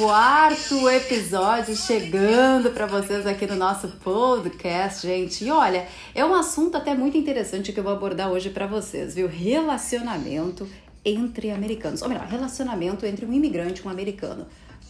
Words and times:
quarto 0.00 0.88
episódio 0.88 1.76
chegando 1.76 2.70
para 2.70 2.86
vocês 2.86 3.26
aqui 3.26 3.46
no 3.46 3.54
nosso 3.54 3.86
podcast, 4.02 5.06
gente. 5.06 5.44
E 5.44 5.50
olha, 5.50 5.86
é 6.14 6.24
um 6.24 6.34
assunto 6.34 6.78
até 6.78 6.94
muito 6.94 7.18
interessante 7.18 7.70
que 7.70 7.78
eu 7.78 7.84
vou 7.84 7.92
abordar 7.92 8.30
hoje 8.30 8.48
para 8.48 8.66
vocês, 8.66 9.14
viu? 9.14 9.28
Relacionamento 9.28 10.66
entre 11.04 11.50
americanos, 11.50 12.00
ou 12.00 12.08
melhor, 12.08 12.26
relacionamento 12.26 13.04
entre 13.04 13.26
um 13.26 13.32
imigrante 13.34 13.82
e 13.82 13.86
um 13.86 13.90
americano. 13.90 14.46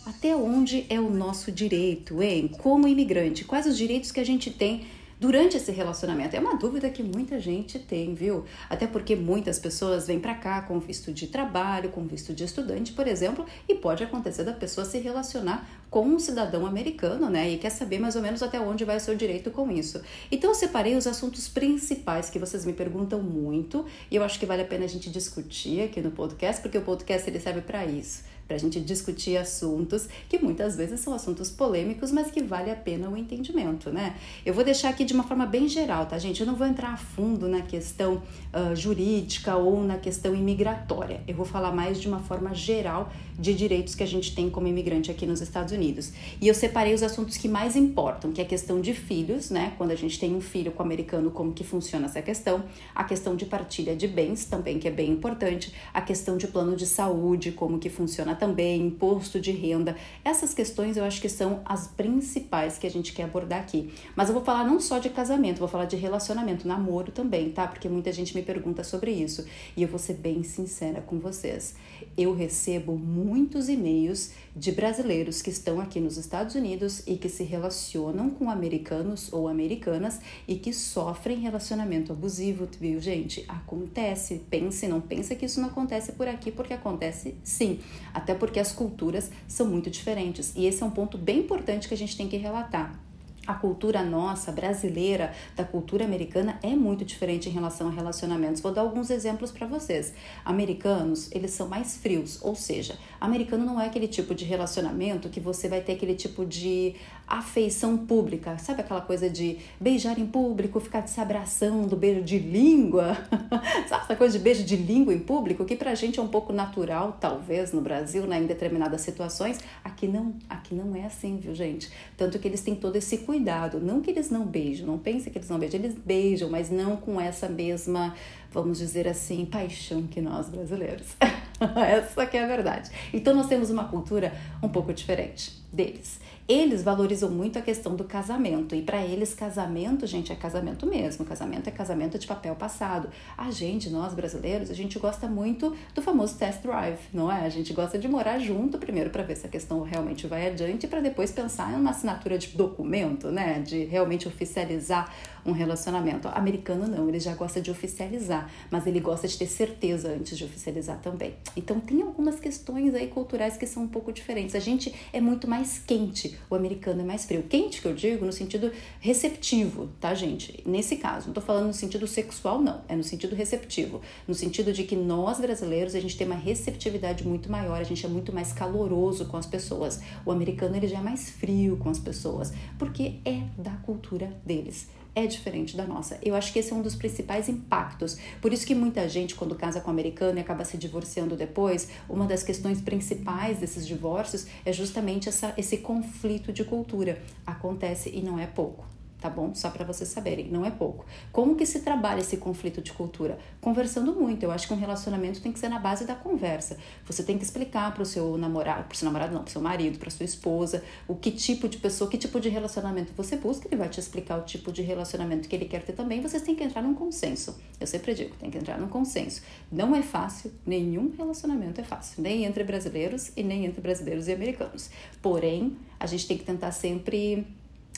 Até 0.07 0.37
onde 0.37 0.87
é 0.89 1.01
o 1.01 1.11
nosso 1.11 1.51
direito, 1.51 2.23
hein? 2.23 2.49
Como 2.59 2.87
imigrante, 2.87 3.45
quais 3.45 3.67
os 3.67 3.77
direitos 3.77 4.13
que 4.13 4.21
a 4.21 4.25
gente 4.25 4.49
tem 4.49 4.87
durante 5.21 5.59
esse 5.59 5.71
relacionamento? 5.71 6.35
É 6.35 6.41
uma 6.41 6.57
dúvida 6.57 6.89
que 6.89 7.03
muita 7.03 7.39
gente 7.39 7.79
tem, 7.79 8.15
viu? 8.15 8.47
Até 8.71 8.87
porque 8.87 9.15
muitas 9.15 9.59
pessoas 9.59 10.07
vêm 10.07 10.19
para 10.19 10.35
cá 10.35 10.63
com 10.63 10.81
visto 10.81 11.13
de 11.13 11.27
trabalho, 11.27 11.91
com 11.91 12.07
visto 12.07 12.33
de 12.33 12.43
estudante, 12.43 12.93
por 12.93 13.07
exemplo, 13.07 13.45
e 13.69 13.75
pode 13.75 14.03
acontecer 14.03 14.43
da 14.45 14.55
pessoa 14.55 14.87
se 14.87 14.99
relacionar 14.99 15.69
com 15.91 16.07
um 16.07 16.19
cidadão 16.19 16.65
americano, 16.65 17.29
né? 17.29 17.51
E 17.51 17.59
quer 17.59 17.71
saber 17.71 17.99
mais 17.99 18.17
ou 18.17 18.23
menos 18.23 18.43
até 18.43 18.59
onde 18.59 18.85
vai 18.85 18.97
o 18.97 19.01
seu 19.01 19.15
direito 19.15 19.51
com 19.51 19.71
isso. 19.71 20.01
Então 20.33 20.51
eu 20.51 20.55
separei 20.55 20.97
os 20.97 21.07
assuntos 21.07 21.49
principais 21.49 22.31
que 22.31 22.39
vocês 22.39 22.65
me 22.65 22.73
perguntam 22.73 23.23
muito 23.23 23.85
e 24.11 24.17
eu 24.17 24.25
acho 24.25 24.39
que 24.39 24.47
vale 24.47 24.63
a 24.63 24.65
pena 24.65 24.87
a 24.87 24.89
gente 24.89 25.11
discutir 25.11 25.83
aqui 25.83 26.01
no 26.01 26.13
podcast, 26.13 26.63
porque 26.63 26.79
o 26.79 26.83
podcast 26.83 27.29
ele 27.29 27.39
serve 27.39 27.61
para 27.61 27.85
isso 27.85 28.31
para 28.51 28.57
a 28.57 28.59
gente 28.59 28.81
discutir 28.81 29.37
assuntos 29.37 30.09
que 30.29 30.37
muitas 30.37 30.75
vezes 30.75 30.99
são 30.99 31.15
assuntos 31.15 31.53
polêmicos, 31.53 32.11
mas 32.11 32.33
que 32.33 32.43
vale 32.43 32.69
a 32.69 32.75
pena 32.75 33.09
o 33.09 33.17
entendimento, 33.17 33.91
né? 33.93 34.17
Eu 34.45 34.53
vou 34.53 34.65
deixar 34.65 34.89
aqui 34.89 35.05
de 35.05 35.15
uma 35.15 35.23
forma 35.23 35.47
bem 35.47 35.69
geral, 35.69 36.07
tá, 36.07 36.19
gente? 36.19 36.41
Eu 36.41 36.49
não 36.49 36.57
vou 36.57 36.67
entrar 36.67 36.89
a 36.89 36.97
fundo 36.97 37.47
na 37.47 37.63
questão 37.63 38.21
uh, 38.53 38.75
jurídica 38.75 39.55
ou 39.55 39.85
na 39.85 39.99
questão 39.99 40.35
imigratória. 40.35 41.21
Eu 41.29 41.37
vou 41.37 41.47
falar 41.47 41.71
mais 41.71 42.01
de 42.01 42.09
uma 42.09 42.19
forma 42.19 42.53
geral 42.53 43.13
de 43.39 43.55
direitos 43.55 43.95
que 43.95 44.03
a 44.03 44.07
gente 44.07 44.35
tem 44.35 44.51
como 44.51 44.67
imigrante 44.67 45.13
aqui 45.13 45.27
nos 45.27 45.41
Estados 45.41 45.73
Unidos. 45.73 46.13
E 46.41 46.49
eu 46.49 46.55
separei 46.55 46.93
os 46.93 47.05
assuntos 47.05 47.37
que 47.37 47.49
mais 47.49 47.77
importam, 47.77 48.33
que 48.33 48.41
é 48.41 48.45
a 48.45 48.47
questão 48.47 48.81
de 48.81 48.93
filhos, 48.93 49.49
né? 49.49 49.75
Quando 49.79 49.93
a 49.93 49.95
gente 49.95 50.19
tem 50.19 50.35
um 50.35 50.41
filho 50.41 50.73
com 50.73 50.83
americano, 50.83 51.31
como 51.31 51.53
que 51.53 51.63
funciona 51.63 52.07
essa 52.07 52.21
questão? 52.21 52.65
A 52.95 53.05
questão 53.05 53.37
de 53.37 53.47
partilha 53.47 53.95
de 53.95 54.09
bens 54.09 54.45
também, 54.45 54.81
que 54.81 54.89
é 54.89 54.91
bem 54.91 55.11
importante. 55.11 55.73
A 55.95 56.03
questão 56.03 56.37
de 56.37 56.49
plano 56.49 56.75
de 56.75 56.85
saúde, 56.85 57.53
como 57.53 57.79
que 57.79 57.89
funciona 57.89 58.35
também, 58.41 58.87
imposto 58.87 59.39
de 59.39 59.53
renda. 59.53 59.95
Essas 60.25 60.55
questões 60.55 60.97
eu 60.97 61.05
acho 61.05 61.21
que 61.21 61.29
são 61.29 61.61
as 61.65 61.87
principais 61.87 62.79
que 62.79 62.87
a 62.87 62.91
gente 62.91 63.13
quer 63.13 63.25
abordar 63.25 63.61
aqui. 63.61 63.93
Mas 64.17 64.29
eu 64.29 64.35
vou 64.35 64.43
falar 64.43 64.65
não 64.65 64.81
só 64.81 64.99
de 64.99 65.11
casamento, 65.11 65.59
vou 65.59 65.69
falar 65.69 65.85
de 65.85 65.97
relacionamento, 65.97 66.67
namoro 66.67 67.13
também, 67.13 67.51
tá? 67.51 67.69
Porque 67.69 67.89
muita 67.89 68.11
gente 68.11 68.35
me 68.35 68.43
pergunta 68.43 68.83
sobre 68.83 69.11
isso. 69.11 69.45
E 69.77 69.83
eu 69.83 69.89
vou 69.89 69.99
ser 69.99 70.15
bem 70.15 70.43
sincera 70.43 71.03
com 71.03 71.19
vocês. 71.19 71.75
Eu 72.17 72.35
recebo 72.35 72.97
muitos 72.97 73.69
e-mails 73.69 74.33
de 74.57 74.73
brasileiros 74.73 75.43
que 75.43 75.51
estão 75.51 75.81
aqui 75.81 76.01
nos 76.01 76.17
Estados 76.17 76.55
Unidos 76.55 77.03
e 77.07 77.17
que 77.17 77.29
se 77.29 77.45
relacionam 77.45 78.31
com 78.31 78.51
americanos 78.51 79.33
ou 79.33 79.47
americanas 79.49 80.21
e 80.49 80.57
que 80.57 80.73
sofrem 80.73 81.39
relacionamento 81.39 82.13
abusivo, 82.13 82.67
viu, 82.81 83.01
gente? 83.01 83.45
Acontece. 83.49 84.41
Pense, 84.51 84.89
não 84.89 85.01
pensa 85.01 85.35
que 85.35 85.45
isso 85.45 85.61
não 85.61 85.69
acontece 85.69 86.13
por 86.13 86.27
aqui, 86.27 86.51
porque 86.51 86.73
acontece 86.73 87.35
sim. 87.45 87.79
Até 88.13 88.30
até 88.31 88.39
porque 88.39 88.61
as 88.61 88.73
culturas 88.73 89.31
são 89.49 89.67
muito 89.67 89.91
diferentes. 89.91 90.53
E 90.55 90.67
esse 90.67 90.83
é 90.83 90.87
um 90.87 90.91
ponto 90.91 91.19
bem 91.19 91.41
importante 91.41 91.89
que 91.89 91.95
a 91.95 91.97
gente 91.97 92.17
tem 92.17 92.29
que 92.29 92.37
relatar 92.37 92.99
a 93.47 93.55
cultura 93.55 94.03
nossa, 94.05 94.53
brasileira, 94.53 95.33
da 95.57 95.65
cultura 95.65 96.05
americana 96.05 96.59
é 96.63 96.77
muito 96.77 97.05
diferente 97.05 97.49
em 97.49 97.53
relação 97.53 97.89
a 97.89 97.91
relacionamentos. 97.91 98.61
Vou 98.61 98.73
dar 98.73 98.83
alguns 98.83 99.11
exemplos 99.11 99.51
para 99.51 99.67
vocês. 99.67 100.15
Americanos, 100.45 101.29
eles 101.33 101.51
são 101.51 101.67
mais 101.67 101.97
frios, 101.97 102.39
ou 102.43 102.55
seja, 102.55 102.97
americano 103.21 103.65
não 103.65 103.81
é 103.81 103.87
aquele 103.87 104.07
tipo 104.07 104.35
de 104.35 104.45
relacionamento 104.45 105.29
que 105.29 105.41
você 105.41 105.69
vai 105.69 105.81
ter 105.81 105.95
aquele 105.95 106.15
tipo 106.15 106.45
de 106.47 106.95
afeição 107.31 107.97
pública, 107.97 108.59
sabe 108.59 108.81
aquela 108.81 109.01
coisa 109.01 109.31
de 109.31 109.59
beijar 109.79 110.19
em 110.19 110.27
público, 110.27 110.81
ficar 110.81 111.07
se 111.07 111.21
abraçando, 111.21 111.95
beijo 111.95 112.23
de 112.23 112.41
língua, 112.41 113.17
sabe 113.89 114.03
essa 114.03 114.17
coisa 114.17 114.37
de 114.37 114.43
beijo 114.43 114.65
de 114.65 114.75
língua 114.75 115.15
em 115.15 115.21
público, 115.21 115.65
que 115.65 115.77
pra 115.77 115.95
gente 115.95 116.19
é 116.19 116.23
um 116.23 116.27
pouco 116.27 116.53
natural, 116.53 117.17
talvez 117.21 117.73
no 117.73 117.81
Brasil, 117.81 118.27
né, 118.27 118.41
em 118.41 118.47
determinadas 118.47 119.03
situações, 119.03 119.61
aqui 119.85 120.09
não, 120.09 120.35
aqui 120.49 120.75
não 120.75 120.97
é 120.97 121.05
assim, 121.05 121.37
viu 121.37 121.55
gente? 121.55 121.89
Tanto 122.17 122.37
que 122.37 122.49
eles 122.49 122.63
têm 122.63 122.75
todo 122.75 122.97
esse 122.97 123.19
cuidado, 123.19 123.79
não 123.79 124.01
que 124.01 124.11
eles 124.11 124.29
não 124.29 124.45
beijam, 124.45 124.89
não 124.89 124.99
pense 124.99 125.31
que 125.31 125.39
eles 125.39 125.49
não 125.49 125.59
beijam, 125.59 125.79
eles 125.79 125.95
beijam, 125.95 126.51
mas 126.51 126.69
não 126.69 126.97
com 126.97 127.21
essa 127.21 127.49
mesma, 127.49 128.13
vamos 128.51 128.79
dizer 128.79 129.07
assim, 129.07 129.45
paixão 129.45 130.03
que 130.03 130.21
nós 130.21 130.49
brasileiros. 130.49 131.07
essa 131.77 132.27
que 132.27 132.37
é 132.37 132.43
a 132.43 132.47
verdade. 132.47 132.91
Então 133.13 133.35
nós 133.35 133.47
temos 133.47 133.71
uma 133.71 133.85
cultura 133.85 134.33
um 134.61 134.69
pouco 134.69 134.93
diferente 134.93 135.53
deles. 135.73 136.19
Eles 136.51 136.83
valorizam 136.83 137.31
muito 137.31 137.61
a 137.61 137.63
questão 137.63 137.95
do 137.95 138.03
casamento 138.03 138.75
e 138.75 138.83
para 138.83 139.01
eles 139.05 139.33
casamento, 139.33 140.05
gente, 140.05 140.33
é 140.33 140.35
casamento 140.35 140.85
mesmo. 140.85 141.25
Casamento 141.25 141.69
é 141.69 141.71
casamento 141.71 142.19
de 142.19 142.27
papel 142.27 142.57
passado. 142.57 143.09
A 143.39 143.53
gente, 143.53 143.89
nós 143.89 144.15
brasileiros, 144.15 144.69
a 144.69 144.75
gente 144.75 144.99
gosta 144.99 145.29
muito 145.29 145.77
do 145.95 146.03
famoso 146.03 146.37
test 146.37 146.61
drive, 146.61 146.99
não 147.15 147.31
é? 147.31 147.47
A 147.47 147.49
gente 147.49 147.73
gosta 147.73 147.97
de 147.97 148.09
morar 148.09 148.41
junto 148.41 148.79
primeiro 148.79 149.11
para 149.11 149.23
ver 149.23 149.37
se 149.37 149.47
a 149.47 149.49
questão 149.49 149.83
realmente 149.83 150.27
vai 150.27 150.49
adiante 150.49 150.89
para 150.89 150.99
depois 150.99 151.31
pensar 151.31 151.73
em 151.73 151.77
uma 151.77 151.91
assinatura 151.91 152.37
de 152.37 152.49
documento, 152.49 153.29
né? 153.29 153.61
De 153.61 153.85
realmente 153.85 154.27
oficializar 154.27 155.09
um 155.45 155.53
relacionamento. 155.53 156.29
Americano 156.29 156.87
não, 156.87 157.09
ele 157.09 157.21
já 157.21 157.35
gosta 157.35 157.61
de 157.61 157.71
oficializar, 157.71 158.51
mas 158.71 158.87
ele 158.87 159.01
gosta 159.01 159.27
de 159.27 159.37
ter 159.37 159.47
certeza 159.47 160.09
antes 160.09 160.37
de 160.37 160.45
oficializar 160.45 161.01
também. 161.01 161.35
Então 161.57 161.81
tem 161.81 162.03
algumas 162.03 162.39
questões 162.39 162.95
aí 162.95 163.09
culturais 163.09 163.57
que 163.57 163.67
são 163.67 163.85
um 163.85 163.89
pouco 163.89 164.13
diferentes. 164.13 164.55
A 164.55 164.61
gente 164.61 164.95
é 165.13 165.21
muito 165.21 165.49
mais 165.49 165.79
quente, 165.79 166.39
o 166.49 166.55
americano 166.55 167.01
é 167.01 167.05
mais 167.05 167.25
frio. 167.25 167.43
Quente 167.43 167.81
que 167.81 167.89
eu 167.89 167.95
digo 167.95 168.25
no 168.25 168.33
sentido 168.33 168.73
receptivo, 169.01 169.89
tá, 170.01 170.15
gente? 170.15 170.63
Nesse 170.67 170.97
caso, 170.97 171.29
não 171.29 171.35
tô 171.35 171.41
falando 171.41 171.67
no 171.67 171.75
sentido 171.75 172.07
sexual, 172.07 172.61
não, 172.61 172.83
é 172.89 172.97
no 172.97 173.05
sentido 173.05 173.35
receptivo, 173.35 174.01
no 174.27 174.35
sentido 174.35 174.73
de 174.73 174.85
que 174.85 174.97
nós 174.97 175.41
brasileiros 175.41 175.95
a 175.95 176.01
gente 176.01 176.17
tem 176.17 176.27
uma 176.27 176.37
receptividade 176.37 177.27
muito 177.27 177.51
maior, 177.51 177.81
a 177.81 177.85
gente 177.85 178.05
é 178.05 178.09
muito 178.09 178.33
mais 178.33 178.53
caloroso 178.53 179.27
com 179.27 179.37
as 179.37 179.47
pessoas. 179.47 180.01
O 180.25 180.31
americano 180.31 180.77
ele 180.77 180.89
já 180.89 180.99
é 180.99 181.03
mais 181.03 181.31
frio 181.31 181.77
com 181.77 181.89
as 181.89 181.99
pessoas, 181.99 182.53
porque 182.79 183.21
é 183.25 183.43
da 183.59 183.73
cultura 183.77 184.33
deles 184.45 184.89
é 185.15 185.27
diferente 185.27 185.77
da 185.77 185.85
nossa. 185.85 186.19
Eu 186.23 186.35
acho 186.35 186.53
que 186.53 186.59
esse 186.59 186.73
é 186.73 186.77
um 186.77 186.83
dos 186.83 186.95
principais 186.95 187.49
impactos. 187.49 188.19
Por 188.41 188.53
isso 188.53 188.67
que 188.67 188.75
muita 188.75 189.09
gente, 189.09 189.35
quando 189.35 189.55
casa 189.55 189.81
com 189.81 189.89
um 189.89 189.93
americano 189.93 190.39
e 190.39 190.41
acaba 190.41 190.65
se 190.65 190.77
divorciando 190.77 191.37
depois, 191.37 191.89
uma 192.09 192.27
das 192.27 192.43
questões 192.43 192.81
principais 192.81 193.59
desses 193.59 193.87
divórcios 193.87 194.47
é 194.65 194.73
justamente 194.73 195.29
essa, 195.29 195.53
esse 195.57 195.79
conflito 195.79 196.53
de 196.53 196.65
cultura. 196.65 197.21
Acontece 197.47 198.11
e 198.15 198.23
não 198.23 198.39
é 198.39 198.47
pouco 198.47 199.00
tá 199.21 199.29
bom? 199.29 199.55
Só 199.55 199.71
para 199.71 199.85
vocês 199.85 200.09
saberem, 200.09 200.49
não 200.49 200.65
é 200.65 200.71
pouco. 200.71 201.05
Como 201.31 201.55
que 201.55 201.67
se 201.67 201.81
trabalha 201.81 202.21
esse 202.21 202.37
conflito 202.39 202.81
de 202.81 202.93
cultura? 202.93 203.39
Conversando 203.61 204.15
muito. 204.15 204.43
Eu 204.43 204.51
acho 204.51 204.67
que 204.67 204.73
um 204.73 204.79
relacionamento 204.79 205.41
tem 205.41 205.53
que 205.53 205.59
ser 205.59 205.69
na 205.69 205.79
base 205.79 206.05
da 206.05 206.15
conversa. 206.15 206.79
Você 207.05 207.23
tem 207.23 207.37
que 207.37 207.45
explicar 207.45 207.93
para 207.93 208.03
o 208.03 208.07
seu 208.07 208.37
namorado, 208.39 208.85
para 208.85 208.95
o 208.95 208.97
seu 208.97 209.07
namorado 209.07 209.33
não, 209.35 209.43
para 209.43 209.49
o 209.49 209.53
seu 209.53 209.61
marido, 209.61 209.99
para 209.99 210.11
sua 210.11 210.25
esposa, 210.25 210.83
o 211.07 211.15
que 211.15 211.31
tipo 211.31 211.69
de 211.69 211.79
pessoa, 211.79 212.11
que 212.11 212.17
tipo 212.17 212.41
de 212.41 212.49
relacionamento 212.49 213.13
você 213.17 213.37
busca, 213.37 213.69
ele 213.69 213.77
vai 213.77 213.89
te 213.89 214.01
explicar 214.01 214.39
o 214.39 214.43
tipo 214.43 214.73
de 214.73 214.83
relacionamento 214.83 215.49
que 215.49 215.55
ele 215.55 215.67
quer 215.67 215.83
ter 215.83 215.93
também. 215.93 216.21
Vocês 216.21 216.43
têm 216.43 216.55
que 216.55 216.65
entrar 216.65 216.83
num 216.83 216.95
consenso. 216.95 217.61
Eu 217.79 217.87
sempre 217.87 218.15
digo, 218.15 218.35
tem 218.37 218.51
que 218.51 218.59
entrar 218.59 218.79
num 218.79 218.89
consenso. 218.89 219.43
Não 219.71 219.95
é 219.95 220.03
fácil, 220.03 220.53
nenhum 220.65 221.13
relacionamento 221.17 221.81
é 221.81 221.85
fácil, 221.85 222.23
nem 222.23 222.45
entre 222.45 222.65
brasileiros 222.65 223.33
e 223.37 223.43
nem 223.43 223.67
entre 223.67 223.81
brasileiros 223.81 224.29
e 224.29 224.33
americanos. 224.33 224.91
Porém, 225.21 225.77
a 225.99 226.07
gente 226.07 226.27
tem 226.27 226.39
que 226.39 226.45
tentar 226.45 226.73
sempre 226.73 227.47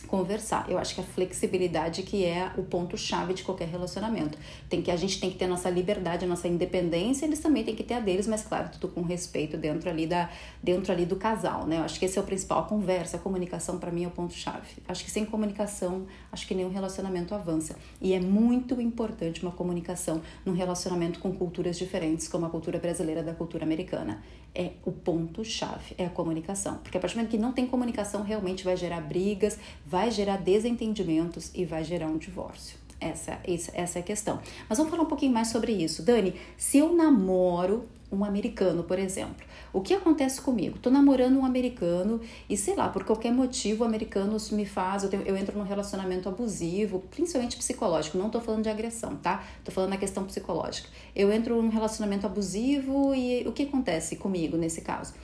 conversar. 0.06 0.66
Eu 0.68 0.78
acho 0.78 0.94
que 0.94 1.00
a 1.00 1.04
flexibilidade 1.04 2.02
que 2.02 2.24
é 2.24 2.50
o 2.56 2.62
ponto 2.62 2.96
chave 2.96 3.34
de 3.34 3.42
qualquer 3.42 3.68
relacionamento. 3.68 4.38
Tem 4.68 4.82
que 4.82 4.90
a 4.90 4.96
gente 4.96 5.20
tem 5.20 5.30
que 5.30 5.36
ter 5.36 5.46
nossa 5.46 5.70
liberdade, 5.70 6.26
nossa 6.26 6.48
independência, 6.48 7.26
eles 7.26 7.40
também 7.40 7.64
têm 7.64 7.74
que 7.74 7.82
ter 7.82 7.94
a 7.94 8.00
deles, 8.00 8.26
mas 8.26 8.42
claro, 8.42 8.70
tudo 8.70 8.88
com 8.88 9.02
respeito 9.02 9.56
dentro 9.56 9.88
ali 9.88 10.06
da 10.06 10.30
dentro 10.62 10.92
ali 10.92 11.04
do 11.04 11.16
casal, 11.16 11.66
né? 11.66 11.78
Eu 11.78 11.82
acho 11.82 11.98
que 11.98 12.04
esse 12.04 12.18
é 12.18 12.20
o 12.20 12.24
principal, 12.24 12.60
a 12.60 12.62
conversa, 12.64 13.16
a 13.16 13.20
comunicação 13.20 13.78
para 13.78 13.90
mim 13.90 14.04
é 14.04 14.08
o 14.08 14.10
ponto 14.10 14.34
chave. 14.34 14.68
Acho 14.86 15.04
que 15.04 15.10
sem 15.10 15.24
comunicação, 15.24 16.06
acho 16.30 16.46
que 16.46 16.54
nenhum 16.54 16.70
relacionamento 16.70 17.34
avança. 17.34 17.76
E 18.00 18.12
é 18.12 18.20
muito 18.20 18.80
importante 18.80 19.42
uma 19.42 19.52
comunicação 19.52 20.22
num 20.44 20.52
relacionamento 20.52 21.18
com 21.18 21.32
culturas 21.32 21.78
diferentes, 21.78 22.28
como 22.28 22.46
a 22.46 22.50
cultura 22.50 22.78
brasileira 22.78 23.22
da 23.22 23.34
cultura 23.34 23.64
americana. 23.64 24.22
É 24.54 24.72
o 24.84 24.92
ponto 24.92 25.44
chave, 25.44 25.94
é 25.96 26.04
a 26.04 26.10
comunicação. 26.10 26.76
Porque 26.78 26.98
a 26.98 27.00
partir 27.00 27.14
do 27.14 27.18
momento 27.18 27.30
que 27.30 27.38
não 27.38 27.52
tem 27.52 27.66
comunicação, 27.66 28.22
realmente 28.22 28.64
vai 28.64 28.76
gerar 28.76 29.00
brigas, 29.00 29.58
vai 29.86 30.10
gerar 30.10 30.36
desentendimentos 30.36 31.50
e 31.54 31.64
vai 31.64 31.82
gerar 31.84 32.06
um 32.06 32.18
divórcio. 32.18 32.76
Essa, 33.00 33.40
essa, 33.44 33.72
essa 33.74 33.98
é 33.98 34.00
a 34.00 34.04
questão. 34.04 34.40
Mas 34.68 34.78
vamos 34.78 34.90
falar 34.90 35.04
um 35.04 35.08
pouquinho 35.08 35.32
mais 35.32 35.48
sobre 35.48 35.72
isso. 35.72 36.02
Dani, 36.02 36.34
se 36.56 36.78
eu 36.78 36.94
namoro 36.94 37.88
um 38.12 38.24
americano, 38.24 38.84
por 38.84 38.98
exemplo, 38.98 39.44
o 39.72 39.80
que 39.80 39.94
acontece 39.94 40.40
comigo? 40.40 40.78
Tô 40.78 40.90
namorando 40.90 41.38
um 41.38 41.44
americano 41.44 42.20
e 42.48 42.56
sei 42.56 42.76
lá, 42.76 42.88
por 42.88 43.04
qualquer 43.04 43.32
motivo, 43.32 43.82
o 43.82 43.86
americano 43.86 44.36
me 44.52 44.66
faz, 44.66 45.02
eu, 45.02 45.08
tenho, 45.08 45.22
eu 45.22 45.36
entro 45.36 45.56
num 45.56 45.64
relacionamento 45.64 46.28
abusivo, 46.28 47.00
principalmente 47.10 47.56
psicológico. 47.56 48.18
Não 48.18 48.28
tô 48.28 48.40
falando 48.40 48.62
de 48.62 48.68
agressão, 48.68 49.16
tá? 49.16 49.42
Tô 49.64 49.70
falando 49.70 49.90
da 49.90 49.96
questão 49.96 50.24
psicológica. 50.24 50.88
Eu 51.16 51.32
entro 51.32 51.60
num 51.60 51.70
relacionamento 51.70 52.26
abusivo 52.26 53.14
e 53.14 53.46
o 53.46 53.52
que 53.52 53.62
acontece 53.62 54.16
comigo 54.16 54.56
nesse 54.56 54.82
caso? 54.82 55.14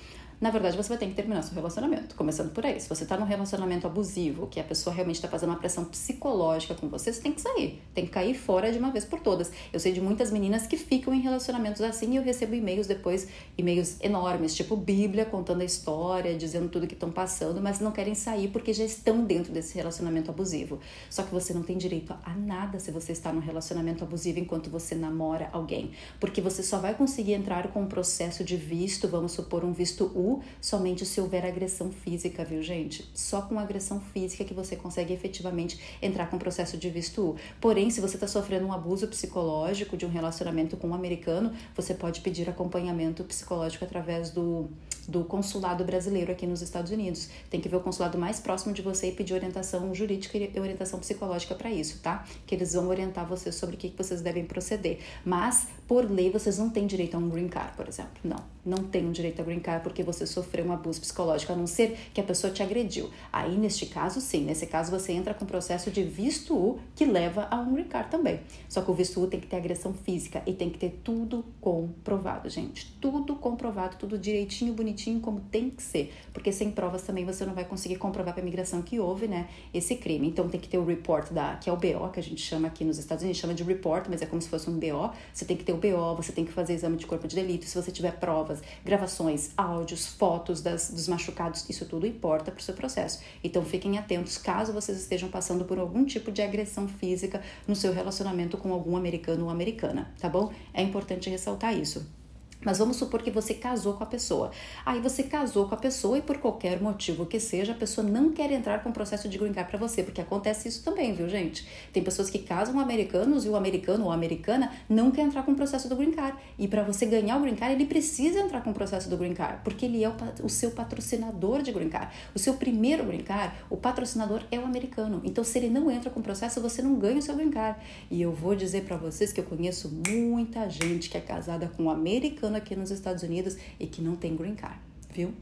Na 0.40 0.50
verdade 0.50 0.76
você 0.76 0.88
vai 0.88 0.98
ter 0.98 1.06
que 1.06 1.14
terminar 1.14 1.42
seu 1.42 1.54
relacionamento. 1.54 2.14
Começando 2.14 2.52
por 2.52 2.64
aí. 2.64 2.80
Se 2.80 2.88
você 2.88 3.04
tá 3.04 3.16
num 3.16 3.24
relacionamento 3.24 3.86
abusivo, 3.86 4.46
que 4.46 4.60
a 4.60 4.64
pessoa 4.64 4.94
realmente 4.94 5.20
tá 5.20 5.26
fazendo 5.26 5.50
uma 5.50 5.58
pressão 5.58 5.84
psicológica 5.84 6.74
com 6.74 6.88
você, 6.88 7.12
você 7.12 7.20
tem 7.20 7.32
que 7.32 7.40
sair. 7.40 7.82
Tem 7.92 8.04
que 8.04 8.10
cair 8.10 8.34
fora 8.34 8.70
de 8.70 8.78
uma 8.78 8.90
vez 8.92 9.04
por 9.04 9.20
todas. 9.20 9.50
Eu 9.72 9.80
sei 9.80 9.92
de 9.92 10.00
muitas 10.00 10.30
meninas 10.30 10.66
que 10.66 10.76
ficam 10.76 11.12
em 11.12 11.20
relacionamentos 11.20 11.82
assim 11.82 12.12
e 12.12 12.16
eu 12.16 12.22
recebo 12.22 12.54
e-mails 12.54 12.86
depois, 12.86 13.28
e-mails 13.56 13.96
enormes, 14.00 14.54
tipo 14.54 14.76
Bíblia, 14.76 15.24
contando 15.24 15.62
a 15.62 15.64
história, 15.64 16.36
dizendo 16.36 16.68
tudo 16.68 16.86
que 16.86 16.94
estão 16.94 17.10
passando, 17.10 17.60
mas 17.60 17.80
não 17.80 17.90
querem 17.90 18.14
sair 18.14 18.48
porque 18.48 18.72
já 18.72 18.84
estão 18.84 19.24
dentro 19.24 19.52
desse 19.52 19.74
relacionamento 19.74 20.30
abusivo. 20.30 20.78
Só 21.10 21.24
que 21.24 21.32
você 21.32 21.52
não 21.52 21.64
tem 21.64 21.76
direito 21.76 22.14
a 22.24 22.34
nada 22.34 22.78
se 22.78 22.92
você 22.92 23.10
está 23.10 23.32
num 23.32 23.40
relacionamento 23.40 24.04
abusivo 24.04 24.38
enquanto 24.38 24.70
você 24.70 24.94
namora 24.94 25.48
alguém. 25.52 25.90
Porque 26.20 26.40
você 26.40 26.62
só 26.62 26.78
vai 26.78 26.94
conseguir 26.94 27.32
entrar 27.32 27.72
com 27.72 27.82
um 27.82 27.86
processo 27.86 28.44
de 28.44 28.56
visto, 28.56 29.08
vamos 29.08 29.32
supor 29.32 29.64
um 29.64 29.72
visto 29.72 30.10
Somente 30.60 31.04
se 31.04 31.20
houver 31.20 31.44
agressão 31.44 31.90
física, 31.90 32.44
viu, 32.44 32.62
gente? 32.62 33.08
Só 33.14 33.42
com 33.42 33.58
agressão 33.58 34.00
física 34.00 34.44
que 34.44 34.54
você 34.54 34.76
consegue 34.76 35.12
efetivamente 35.12 35.78
entrar 36.02 36.28
com 36.28 36.36
o 36.36 36.38
processo 36.38 36.76
de 36.76 36.90
visto 36.90 37.22
U. 37.22 37.36
Porém, 37.60 37.90
se 37.90 38.00
você 38.00 38.16
está 38.16 38.26
sofrendo 38.26 38.66
um 38.66 38.72
abuso 38.72 39.08
psicológico 39.08 39.96
de 39.96 40.04
um 40.06 40.10
relacionamento 40.10 40.76
com 40.76 40.88
um 40.88 40.94
americano, 40.94 41.52
você 41.74 41.94
pode 41.94 42.20
pedir 42.20 42.48
acompanhamento 42.48 43.24
psicológico 43.24 43.84
através 43.84 44.30
do 44.30 44.68
do 45.08 45.24
consulado 45.24 45.84
brasileiro 45.84 46.30
aqui 46.30 46.46
nos 46.46 46.60
Estados 46.60 46.92
Unidos. 46.92 47.30
Tem 47.48 47.60
que 47.60 47.68
ver 47.68 47.76
o 47.76 47.80
consulado 47.80 48.18
mais 48.18 48.38
próximo 48.38 48.74
de 48.74 48.82
você 48.82 49.08
e 49.08 49.12
pedir 49.12 49.32
orientação 49.32 49.94
jurídica 49.94 50.36
e 50.36 50.60
orientação 50.60 51.00
psicológica 51.00 51.54
para 51.54 51.70
isso, 51.70 51.98
tá? 52.02 52.26
Que 52.46 52.54
eles 52.54 52.74
vão 52.74 52.88
orientar 52.88 53.26
você 53.26 53.50
sobre 53.50 53.76
o 53.76 53.78
que 53.78 53.92
vocês 53.96 54.20
devem 54.20 54.44
proceder. 54.44 54.98
Mas, 55.24 55.68
por 55.86 56.08
lei, 56.10 56.30
vocês 56.30 56.58
não 56.58 56.68
têm 56.68 56.86
direito 56.86 57.14
a 57.14 57.18
um 57.18 57.30
green 57.30 57.48
card, 57.48 57.74
por 57.74 57.88
exemplo. 57.88 58.12
Não, 58.22 58.44
não 58.64 58.84
tem 58.84 59.10
direito 59.10 59.40
a 59.40 59.44
green 59.44 59.60
card 59.60 59.82
porque 59.82 60.02
você 60.02 60.17
sofreu 60.26 60.64
um 60.64 60.72
abuso 60.72 61.00
psicológico, 61.00 61.52
a 61.52 61.56
não 61.56 61.66
ser 61.66 61.98
que 62.12 62.20
a 62.20 62.24
pessoa 62.24 62.52
te 62.52 62.62
agrediu. 62.62 63.10
Aí, 63.32 63.56
neste 63.56 63.86
caso, 63.86 64.20
sim. 64.20 64.44
Nesse 64.44 64.66
caso, 64.66 64.90
você 64.90 65.12
entra 65.12 65.34
com 65.34 65.46
processo 65.46 65.90
de 65.90 66.02
visto 66.02 66.54
U 66.54 66.78
que 66.94 67.04
leva 67.04 67.48
a 67.50 67.56
um 67.56 67.78
card 67.84 68.10
também. 68.10 68.40
Só 68.68 68.82
que 68.82 68.90
o 68.90 68.94
visto 68.94 69.20
U 69.20 69.26
tem 69.26 69.40
que 69.40 69.46
ter 69.46 69.56
agressão 69.56 69.92
física 69.94 70.42
e 70.46 70.52
tem 70.52 70.70
que 70.70 70.78
ter 70.78 71.00
tudo 71.02 71.44
comprovado, 71.60 72.48
gente. 72.48 72.96
Tudo 73.00 73.36
comprovado, 73.36 73.96
tudo 73.96 74.18
direitinho, 74.18 74.72
bonitinho 74.74 75.20
como 75.20 75.40
tem 75.40 75.70
que 75.70 75.82
ser, 75.82 76.12
porque 76.32 76.52
sem 76.52 76.70
provas 76.70 77.02
também 77.02 77.24
você 77.24 77.44
não 77.44 77.54
vai 77.54 77.64
conseguir 77.64 77.96
comprovar 77.96 78.34
para 78.34 78.42
a 78.42 78.44
imigração 78.44 78.82
que 78.82 78.98
houve, 78.98 79.26
né, 79.26 79.48
esse 79.72 79.96
crime. 79.96 80.28
Então 80.28 80.48
tem 80.48 80.60
que 80.60 80.68
ter 80.68 80.78
o 80.78 80.84
report 80.84 81.32
da, 81.32 81.56
que 81.56 81.68
é 81.68 81.72
o 81.72 81.76
BO, 81.76 82.08
que 82.12 82.20
a 82.20 82.22
gente 82.22 82.40
chama 82.40 82.68
aqui 82.68 82.84
nos 82.84 82.98
Estados 82.98 83.22
Unidos, 83.22 83.40
chama 83.40 83.54
de 83.54 83.62
report, 83.62 84.06
mas 84.08 84.22
é 84.22 84.26
como 84.26 84.40
se 84.40 84.48
fosse 84.48 84.68
um 84.68 84.78
BO. 84.78 85.10
Você 85.32 85.44
tem 85.44 85.56
que 85.56 85.64
ter 85.64 85.72
o 85.72 85.76
BO, 85.76 86.16
você 86.16 86.32
tem 86.32 86.44
que 86.44 86.52
fazer 86.52 86.74
exame 86.74 86.96
de 86.96 87.06
corpo 87.06 87.26
de 87.26 87.34
delito, 87.34 87.64
se 87.64 87.74
você 87.80 87.90
tiver 87.90 88.12
provas, 88.12 88.62
gravações, 88.84 89.50
áudios, 89.56 90.07
fotos 90.08 90.60
das, 90.60 90.90
dos 90.90 91.06
machucados, 91.08 91.68
isso 91.68 91.86
tudo 91.86 92.06
importa 92.06 92.50
para 92.50 92.60
o 92.60 92.62
seu 92.62 92.74
processo. 92.74 93.20
Então 93.42 93.64
fiquem 93.64 93.98
atentos 93.98 94.38
caso 94.38 94.72
vocês 94.72 94.98
estejam 94.98 95.28
passando 95.28 95.64
por 95.64 95.78
algum 95.78 96.04
tipo 96.04 96.32
de 96.32 96.42
agressão 96.42 96.88
física 96.88 97.42
no 97.66 97.76
seu 97.76 97.92
relacionamento 97.92 98.56
com 98.56 98.72
algum 98.72 98.96
americano 98.96 99.44
ou 99.44 99.50
americana, 99.50 100.12
tá 100.18 100.28
bom? 100.28 100.52
É 100.74 100.82
importante 100.82 101.30
ressaltar 101.30 101.78
isso. 101.78 102.17
Mas 102.60 102.78
vamos 102.78 102.96
supor 102.96 103.22
que 103.22 103.30
você 103.30 103.54
casou 103.54 103.94
com 103.94 104.02
a 104.02 104.06
pessoa. 104.06 104.50
Aí 104.84 105.00
você 105.00 105.22
casou 105.22 105.68
com 105.68 105.76
a 105.76 105.78
pessoa 105.78 106.18
e 106.18 106.22
por 106.22 106.38
qualquer 106.38 106.80
motivo 106.82 107.24
que 107.24 107.38
seja, 107.38 107.70
a 107.70 107.74
pessoa 107.74 108.06
não 108.06 108.32
quer 108.32 108.50
entrar 108.50 108.82
com 108.82 108.90
o 108.90 108.92
processo 108.92 109.28
de 109.28 109.38
green 109.38 109.52
card 109.52 109.70
para 109.70 109.78
você, 109.78 110.02
porque 110.02 110.20
acontece 110.20 110.66
isso 110.66 110.82
também, 110.82 111.14
viu, 111.14 111.28
gente? 111.28 111.66
Tem 111.92 112.02
pessoas 112.02 112.28
que 112.28 112.40
casam 112.40 112.80
americanos 112.80 113.44
e 113.44 113.48
o 113.48 113.54
americano 113.54 114.06
ou 114.06 114.10
a 114.10 114.14
americana 114.14 114.72
não 114.88 115.12
quer 115.12 115.22
entrar 115.22 115.44
com 115.44 115.52
o 115.52 115.54
processo 115.54 115.88
do 115.88 115.94
green 115.94 116.10
card. 116.10 116.36
E 116.58 116.66
para 116.66 116.82
você 116.82 117.06
ganhar 117.06 117.36
o 117.36 117.40
green 117.40 117.54
card, 117.54 117.74
ele 117.74 117.86
precisa 117.86 118.40
entrar 118.40 118.60
com 118.62 118.70
o 118.70 118.74
processo 118.74 119.08
do 119.08 119.16
green 119.16 119.34
card, 119.34 119.60
porque 119.62 119.86
ele 119.86 120.02
é 120.02 120.08
o, 120.08 120.14
o 120.42 120.48
seu 120.48 120.72
patrocinador 120.72 121.62
de 121.62 121.70
green 121.70 121.88
card. 121.88 122.12
O 122.34 122.40
seu 122.40 122.54
primeiro 122.54 123.04
green 123.04 123.22
card, 123.22 123.54
o 123.70 123.76
patrocinador 123.76 124.42
é 124.50 124.58
o 124.58 124.64
americano. 124.64 125.20
Então, 125.24 125.44
se 125.44 125.58
ele 125.58 125.70
não 125.70 125.88
entra 125.88 126.10
com 126.10 126.18
o 126.18 126.22
processo, 126.22 126.60
você 126.60 126.82
não 126.82 126.96
ganha 126.96 127.18
o 127.18 127.22
seu 127.22 127.36
green 127.36 127.50
card. 127.50 127.78
E 128.10 128.20
eu 128.20 128.32
vou 128.32 128.56
dizer 128.56 128.82
para 128.82 128.96
vocês 128.96 129.32
que 129.32 129.38
eu 129.38 129.44
conheço 129.44 129.88
muita 130.08 130.68
gente 130.68 131.08
que 131.08 131.16
é 131.16 131.20
casada 131.20 131.70
com 131.76 131.84
um 131.84 131.90
americano 131.90 132.47
aqui 132.56 132.74
nos 132.76 132.90
Estados 132.90 133.22
Unidos 133.22 133.56
e 133.78 133.86
que 133.86 134.00
não 134.00 134.16
tem 134.16 134.36
green 134.36 134.54
card, 134.54 134.78
viu? 135.12 135.32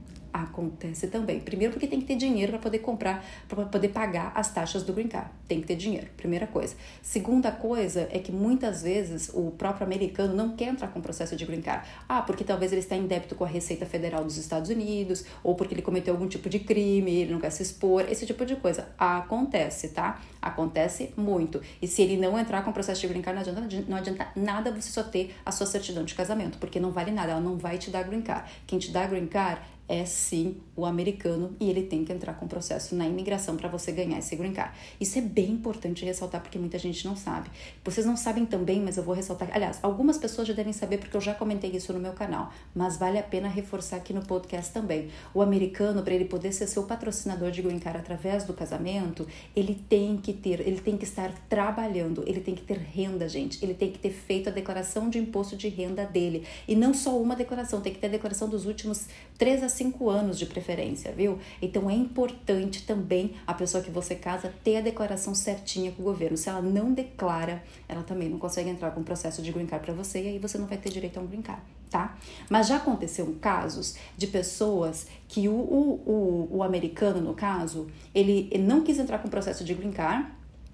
Acontece 0.45 1.09
também. 1.09 1.41
Primeiro 1.41 1.73
porque 1.73 1.87
tem 1.87 2.01
que 2.01 2.07
ter 2.07 2.17
dinheiro 2.17 2.53
para 2.53 2.61
poder 2.61 2.79
comprar, 2.81 3.25
para 3.49 3.65
poder 3.65 3.89
pagar 3.89 4.33
as 4.35 4.53
taxas 4.53 4.83
do 4.83 4.93
green 4.93 5.09
card. 5.09 5.31
Tem 5.49 5.61
que 5.61 5.67
ter 5.67 5.77
dinheiro, 5.77 6.09
primeira 6.17 6.47
coisa. 6.47 6.75
Segunda 7.03 7.51
coisa 7.51 8.09
é 8.11 8.19
que 8.19 8.33
muitas 8.33 8.83
vezes 8.83 9.31
o 9.33 9.51
próprio 9.53 9.87
americano 9.87 10.35
não 10.35 10.57
quer 10.57 10.69
entrar 10.69 10.89
com 10.89 10.99
o 10.99 11.03
processo 11.03 11.37
de 11.37 11.45
green 11.45 11.63
card. 11.63 11.87
Ah, 12.09 12.23
porque 12.23 12.45
talvez 12.45 12.73
ele 12.73 12.81
está 12.81 12.97
em 12.97 13.07
débito 13.07 13.35
com 13.35 13.45
a 13.45 13.49
Receita 13.49 13.87
Federal 13.87 14.25
dos 14.25 14.37
Estados 14.37 14.71
Unidos, 14.71 15.25
ou 15.43 15.55
porque 15.55 15.75
ele 15.75 15.83
cometeu 15.83 16.15
algum 16.15 16.29
tipo 16.29 16.49
de 16.49 16.59
crime, 16.59 17.23
ele 17.23 17.33
não 17.33 17.41
quer 17.41 17.51
se 17.51 17.63
expor, 17.63 18.05
esse 18.11 18.27
tipo 18.27 18.45
de 18.45 18.57
coisa. 18.57 18.89
Acontece, 18.99 19.89
tá? 19.89 20.21
Acontece 20.43 21.13
muito. 21.17 21.61
E 21.81 21.87
se 21.87 22.03
ele 22.03 22.17
não 22.17 22.39
entrar 22.39 22.63
com 22.63 22.71
o 22.71 22.73
processo 22.73 23.01
de 23.01 23.09
green 23.09 23.23
card, 23.23 23.51
não 23.51 23.63
adianta, 23.63 23.85
não 23.89 23.97
adianta 23.97 24.29
nada 24.37 24.71
você 24.71 24.91
só 24.91 25.03
ter 25.03 25.35
a 25.45 25.53
sua 25.53 25.67
certidão 25.67 26.05
de 26.05 26.15
casamento, 26.15 26.59
porque 26.59 26.79
não 26.79 26.91
vale 26.91 27.11
nada, 27.11 27.33
ela 27.33 27.41
não 27.41 27.57
vai 27.57 27.79
te 27.79 27.91
dar 27.91 28.03
green 28.03 28.23
card. 28.23 28.51
Quem 28.67 28.79
te 28.79 28.91
dá 28.91 29.07
green 29.07 29.27
card 29.27 29.61
é 29.89 30.05
sim 30.05 30.57
o 30.75 30.85
americano 30.85 31.55
e 31.61 31.71
ele 31.71 31.83
tem 31.83 32.05
que 32.05 32.13
entrar 32.13 32.35
com 32.35 32.47
processo 32.47 32.95
na 32.95 33.07
imigração 33.07 33.57
para 33.57 33.69
você 33.69 33.93
ganhar 33.93 34.19
esse 34.19 34.35
green 34.37 34.53
card. 34.53 34.73
Isso 35.01 35.19
é 35.19 35.21
bem 35.23 35.53
importante 35.53 36.05
ressaltar 36.05 36.43
porque 36.43 36.59
muita 36.59 36.79
gente 36.79 37.05
não 37.07 37.17
sabe. 37.17 37.49
Vocês 37.85 38.07
não 38.07 38.17
sabem 38.17 38.45
também, 38.45 38.81
mas 38.81 38.97
eu 38.97 39.03
vou 39.03 39.15
ressaltar. 39.15 39.49
Aliás, 39.53 39.79
algumas 39.83 40.19
pessoas 40.19 40.49
já 40.49 40.55
devem 40.55 40.73
saber 40.73 40.99
porque 40.99 41.17
eu 41.17 41.21
já 41.21 41.35
comentei 41.35 41.71
isso 41.71 41.93
no 41.93 42.01
meu 42.01 42.13
canal, 42.13 42.53
mas 42.75 42.97
vale 42.97 43.19
a 43.19 43.23
pena 43.23 43.49
reforçar 43.49 43.97
aqui 43.97 44.13
no 44.13 44.25
podcast 44.25 44.73
também. 44.73 45.09
O 45.33 45.41
americano, 45.41 46.03
para 46.03 46.15
ele 46.15 46.25
poder 46.25 46.53
ser 46.53 46.67
seu 46.67 46.83
patrocinador 46.83 47.51
de 47.51 47.63
green 47.63 47.79
card 47.79 47.99
através 47.99 48.45
do 48.45 48.53
casamento, 48.53 49.27
ele 49.55 49.75
tem 49.89 50.17
que 50.17 50.33
ter, 50.33 50.61
ele 50.61 50.81
tem 50.81 50.97
que 50.97 51.05
estar 51.05 51.33
trabalhando, 51.49 52.25
ele 52.27 52.41
tem 52.41 52.55
que 52.55 52.63
ter 52.63 52.79
renda, 52.79 53.29
gente. 53.29 53.65
Ele 53.65 53.75
tem 53.75 53.91
que 53.91 53.99
ter 53.99 54.11
feito 54.11 54.49
a 54.49 54.53
declaração 54.53 55.09
de 55.09 55.19
imposto 55.19 55.57
de 55.57 55.69
renda 55.69 56.05
dele. 56.05 56.45
E 56.67 56.75
não 56.75 56.93
só 56.93 57.17
uma 57.19 57.37
declaração, 57.37 57.81
tem 57.81 57.93
que 57.93 57.99
ter 57.99 58.09
a 58.09 58.11
declaração 58.11 58.49
dos 58.49 58.67
últimos 58.67 59.07
três 59.39 59.63
a 59.63 59.69
cinco 59.77 60.11
anos 60.11 60.39
de 60.39 60.47
preferência, 60.47 61.13
viu? 61.13 61.39
Então 61.61 61.89
é 61.89 61.95
importante 61.95 62.85
também 62.85 63.35
a 63.47 63.55
pessoa 63.55 63.83
que 63.83 63.91
você 63.91 64.15
casa 64.15 64.53
ter 64.65 64.79
a 64.79 64.81
declaração 64.81 65.35
certinha 65.35 65.93
com 65.93 66.03
o 66.03 66.05
governo. 66.05 66.37
Se 66.37 66.49
ela 66.49 66.63
não 66.63 66.93
declara, 66.93 67.63
ela 67.89 68.03
também 68.03 68.29
não 68.29 68.39
consegue 68.39 68.69
entrar 68.69 68.91
com 68.91 69.01
o 69.01 69.05
processo 69.05 69.43
de 69.43 69.53
green 69.53 69.67
card 69.67 69.85
para 69.85 69.95
você 69.95 70.23
e 70.23 70.29
aí 70.29 70.39
você 70.39 70.59
não 70.59 70.67
vai 70.67 70.79
ter 70.79 70.91
direito 70.91 71.19
a 71.19 71.23
um 71.23 71.27
green 71.27 71.43
card, 71.43 71.63
tá? 71.91 72.17
Mas 72.51 72.69
já 72.69 72.77
aconteceu 72.77 73.37
casos 73.41 73.97
de 74.17 74.27
pessoas 74.27 75.07
que 75.29 75.49
o, 75.49 75.53
o, 75.53 76.03
o, 76.07 76.57
o 76.59 76.63
americano, 76.63 77.21
no 77.21 77.35
caso, 77.35 77.89
ele, 78.15 78.51
não 78.59 78.83
quis 78.83 78.99
entrar 78.99 79.19
com 79.19 79.29
o 79.29 79.31
processo 79.31 79.65
de 79.65 79.75
green 79.75 79.93
card 79.93 80.27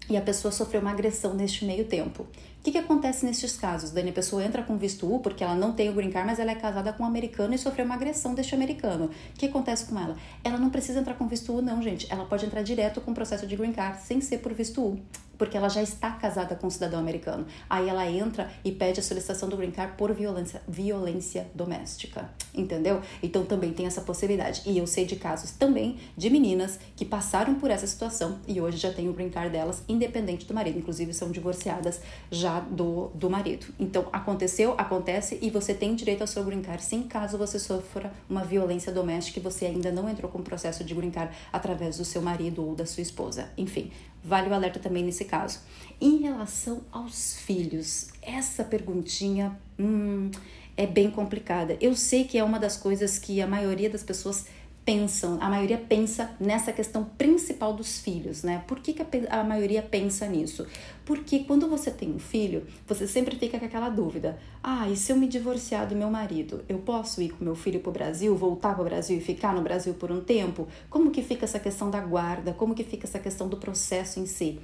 e 0.09 0.17
a 0.17 0.21
pessoa 0.21 0.51
sofreu 0.53 0.81
uma 0.81 0.91
agressão 0.91 1.35
neste 1.35 1.65
meio 1.65 1.85
tempo. 1.85 2.23
O 2.23 2.65
que, 2.65 2.71
que 2.71 2.79
acontece 2.79 3.25
nestes 3.27 3.57
casos? 3.57 3.91
Dani, 3.91 4.11
a 4.11 4.13
pessoa 4.13 4.45
entra 4.45 4.63
com 4.63 4.77
visto 4.77 5.13
U 5.13 5.19
porque 5.19 5.43
ela 5.43 5.55
não 5.55 5.73
tem 5.73 5.91
o 5.91 5.93
green 5.93 6.11
card, 6.11 6.29
mas 6.29 6.39
ela 6.39 6.53
é 6.53 6.55
casada 6.55 6.93
com 6.93 7.03
um 7.03 7.07
americano 7.07 7.55
e 7.55 7.59
sofreu 7.59 7.85
uma 7.85 7.95
agressão 7.95 8.35
deste 8.35 8.55
americano. 8.55 9.07
O 9.07 9.39
que 9.39 9.47
acontece 9.47 9.87
com 9.87 9.99
ela? 9.99 10.17
Ela 10.45 10.59
não 10.59 10.71
precisa 10.71 11.01
entrar 11.01 11.15
com 11.15 11.27
visto 11.27 11.53
U, 11.53 11.61
não, 11.61 11.83
gente. 11.83 12.07
Ela 12.09 12.25
pode 12.25 12.47
entrar 12.47 12.63
direto 12.63 13.01
com 13.01 13.11
o 13.11 13.15
processo 13.15 13.47
de 13.47 13.57
green 13.57 13.73
card 13.73 14.01
sem 14.03 14.21
ser 14.21 14.39
por 14.39 14.53
visto 14.53 14.81
U 14.81 15.01
porque 15.43 15.57
ela 15.57 15.69
já 15.69 15.83
está 15.83 16.09
casada 16.13 16.55
com 16.55 16.69
um 16.69 16.71
cidadão 16.71 17.01
americano. 17.01 17.45
Aí 17.69 17.89
ela 17.89 18.09
entra 18.09 18.49
e 18.65 18.71
pede 18.71 19.01
a 19.01 19.03
solicitação 19.03 19.49
do 19.49 19.57
green 19.57 19.73
card 19.73 19.95
por 19.97 20.13
violência, 20.15 20.63
violência 20.69 21.51
doméstica, 21.53 22.31
entendeu? 22.55 23.01
Então 23.21 23.45
também 23.45 23.73
tem 23.73 23.85
essa 23.85 24.03
possibilidade. 24.03 24.63
E 24.65 24.79
eu 24.79 24.87
sei 24.87 25.05
de 25.05 25.17
casos 25.17 25.51
também 25.51 25.99
de 26.17 26.31
meninas 26.31 26.79
que 26.95 27.05
passaram 27.05 27.57
por 27.57 27.73
essa 27.73 27.89
situação 27.89 28.39
e 28.47 28.61
hoje 28.61 28.77
já 28.77 28.93
tem 28.93 29.09
o 29.09 29.13
green 29.13 29.31
card 29.31 29.51
delas, 29.51 29.83
independente 29.89 30.47
do 30.47 30.55
marido. 30.55 30.79
Inclusive 30.79 31.13
são 31.13 31.29
divorciadas 31.33 32.01
já 32.31 32.61
do, 32.61 33.09
do 33.09 33.29
marido. 33.29 33.67
Então 33.81 34.07
aconteceu, 34.13 34.77
acontece 34.79 35.41
e 35.43 35.51
você 35.51 35.75
tem 35.75 35.97
direito 35.97 36.21
ao 36.21 36.29
seu 36.29 36.45
green 36.45 36.63
card 36.63 36.85
sim, 36.85 37.03
caso 37.03 37.37
você 37.37 37.59
sofra 37.59 38.13
uma 38.31 38.45
violência 38.45 38.93
doméstica 38.93 39.41
e 39.41 39.43
você 39.43 39.67
ainda 39.67 39.91
não 39.91 40.09
entrou 40.09 40.31
com 40.31 40.39
o 40.39 40.43
processo 40.45 40.85
de 40.85 40.95
green 40.95 41.11
card 41.11 41.35
através 41.53 41.99
do 41.99 42.05
seu 42.05 42.23
marido 42.23 42.65
ou 42.65 42.77
da 42.77 42.87
sua 42.87 43.03
esposa. 43.03 43.51
Enfim, 43.59 43.91
Vale 44.25 44.49
o 44.49 44.55
alerta 44.55 44.79
também 44.79 45.05
nesse 45.05 45.25
caso. 45.25 45.61
Em 46.01 46.19
relação 46.19 46.83
aos 46.93 47.37
filhos, 47.37 48.09
essa 48.21 48.65
perguntinha 48.65 49.59
hum, 49.79 50.31
é 50.77 50.87
bem 50.87 51.11
complicada. 51.11 51.77
Eu 51.81 51.97
sei 51.97 52.25
que 52.25 52.39
é 52.39 52.45
uma 52.45 52.59
das 52.59 52.77
coisas 52.77 53.19
que 53.19 53.41
a 53.41 53.47
maioria 53.47 53.91
das 53.91 54.03
pessoas 54.03 54.47
pensam, 54.85 55.39
a 55.41 55.49
maioria 55.49 55.79
pensa 55.79 56.35
nessa 56.41 56.73
questão 56.73 57.05
principal 57.05 57.73
dos 57.73 58.01
filhos, 58.01 58.43
né? 58.43 58.65
Por 58.67 58.81
que, 58.81 58.93
que 58.93 59.03
a, 59.03 59.41
a, 59.41 59.45
maioria 59.45 59.83
pensa 59.83 60.27
nisso? 60.27 60.67
Porque 61.05 61.41
quando 61.41 61.69
você 61.69 61.91
tem 61.91 62.11
um 62.11 62.19
filho, 62.19 62.67
você 62.87 63.07
sempre 63.07 63.37
fica 63.37 63.59
com 63.59 63.65
aquela 63.65 63.89
dúvida: 63.89 64.39
ah, 64.63 64.89
e 64.89 64.97
se 64.97 65.13
eu 65.13 65.17
me 65.17 65.29
divorciar 65.29 65.87
do 65.87 65.95
meu 65.95 66.11
marido, 66.11 66.65
eu 66.69 66.79
posso 66.79 67.23
ir 67.23 67.31
com 67.31 67.45
meu 67.45 67.55
filho 67.55 67.81
para 67.81 67.91
o 67.91 67.93
Brasil, 67.93 68.37
voltar 68.37 68.75
para 68.75 68.83
o 68.83 68.85
Brasil 68.85 69.19
e 69.19 69.21
ficar 69.21 69.55
no 69.55 69.63
Brasil 69.63 69.95
por 69.95 70.11
um 70.11 70.21
tempo? 70.21 70.67
Como 70.91 71.11
que 71.11 71.23
fica 71.23 71.45
essa 71.45 71.61
questão 71.61 71.91
da 71.91 72.01
guarda? 72.01 72.53
Como 72.53 72.75
que 72.75 72.85
fica 72.85 73.07
essa 73.07 73.19
questão 73.19 73.49
do 73.49 73.57
processo 73.57 74.19
em 74.19 74.27
si? 74.27 74.59